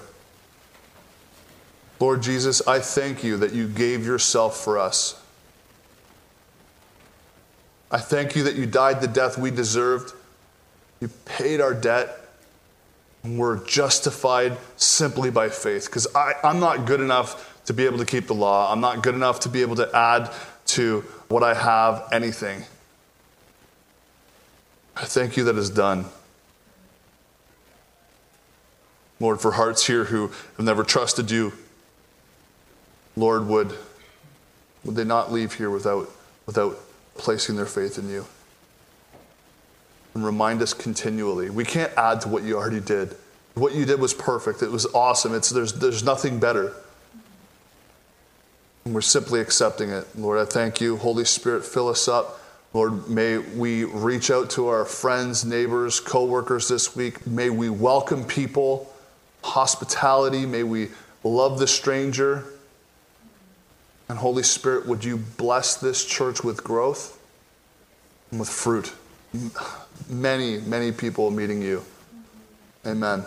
Lord 2.01 2.23
Jesus, 2.23 2.67
I 2.67 2.79
thank 2.79 3.25
you 3.25 3.37
that 3.39 3.53
you 3.53 3.67
gave 3.67 4.07
yourself 4.07 4.57
for 4.63 4.79
us. 4.79 5.21
I 7.91 7.99
thank 7.99 8.37
you 8.37 8.45
that 8.45 8.55
you 8.55 8.67
died 8.67 9.01
the 9.01 9.09
death 9.09 9.39
we 9.39 9.51
deserved. 9.51 10.13
You 11.01 11.09
paid 11.25 11.61
our 11.61 11.75
debt. 11.75 12.15
And 13.25 13.39
we're 13.39 13.65
justified 13.65 14.57
simply 14.77 15.31
by 15.31 15.49
faith. 15.49 15.87
Because 15.87 16.07
I'm 16.15 16.61
not 16.61 16.87
good 16.87 17.01
enough 17.01 17.63
to 17.67 17.73
be 17.73 17.85
able 17.85 17.99
to 17.99 18.05
keep 18.05 18.29
the 18.29 18.35
law. 18.35 18.73
I'm 18.73 18.81
not 18.81 19.03
good 19.03 19.15
enough 19.15 19.41
to 19.41 19.49
be 19.49 19.63
able 19.63 19.77
to 19.77 19.91
add 19.95 20.31
to 20.67 21.01
what 21.29 21.43
I 21.43 21.55
have 21.55 22.09
anything. 22.13 22.65
I 24.97 25.05
thank 25.05 25.37
you 25.37 25.45
that 25.45 25.57
is 25.57 25.69
done. 25.69 26.07
Lord, 29.21 29.41
for 29.41 29.53
hearts 29.53 29.87
here 29.87 30.05
who 30.05 30.29
have 30.29 30.61
never 30.61 30.85
trusted 30.85 31.31
you, 31.31 31.53
Lord, 33.19 33.49
would, 33.49 33.75
would 34.85 34.95
they 34.95 35.05
not 35.05 35.33
leave 35.33 35.55
here 35.55 35.71
without, 35.71 36.09
without 36.47 36.79
placing 37.17 37.57
their 37.57 37.67
faith 37.67 37.99
in 37.99 38.09
you? 38.09 38.27
And 40.15 40.25
remind 40.25 40.63
us 40.63 40.73
continually. 40.73 41.51
We 41.51 41.65
can't 41.65 41.93
add 41.97 42.21
to 42.23 42.29
what 42.29 42.45
you 42.45 42.57
already 42.57 42.81
did. 42.81 43.17
What 43.55 43.75
you 43.75 43.85
did 43.85 44.01
was 44.01 44.15
perfect. 44.15 44.63
It 44.63 44.71
was 44.71 44.87
awesome. 44.95 45.35
It's, 45.35 45.51
there's, 45.51 45.73
there's 45.73 46.05
nothing 46.05 46.39
better. 46.39 46.75
And 48.85 48.95
we're 48.95 49.01
simply 49.01 49.41
accepting 49.41 49.91
it. 49.91 50.07
Lord, 50.17 50.39
I 50.39 50.45
thank 50.45 50.81
you. 50.81 50.97
Holy 50.97 51.25
Spirit, 51.25 51.65
fill 51.65 51.89
us 51.89 52.07
up. 52.07 52.41
Lord, 52.73 53.09
may 53.09 53.39
we 53.39 53.83
reach 53.83 54.31
out 54.31 54.51
to 54.51 54.69
our 54.69 54.85
friends, 54.85 55.45
neighbors, 55.45 55.99
coworkers 55.99 56.69
this 56.69 56.95
week. 56.95 57.27
May 57.27 57.51
we 57.51 57.69
welcome 57.69 58.25
people, 58.25 58.95
hospitality. 59.43 60.47
May 60.47 60.63
we 60.63 60.91
love 61.25 61.59
the 61.59 61.67
stranger. 61.67 62.45
And 64.09 64.19
Holy 64.19 64.43
Spirit, 64.43 64.87
would 64.87 65.05
you 65.05 65.19
bless 65.19 65.77
this 65.77 66.05
church 66.05 66.43
with 66.43 66.65
growth 66.65 67.19
and 68.31 68.41
with 68.41 68.49
fruit? 68.49 68.93
Many, 70.09 70.59
many 70.61 70.93
people 70.93 71.31
meeting 71.31 71.61
you. 71.61 71.85
Amen. 72.87 73.25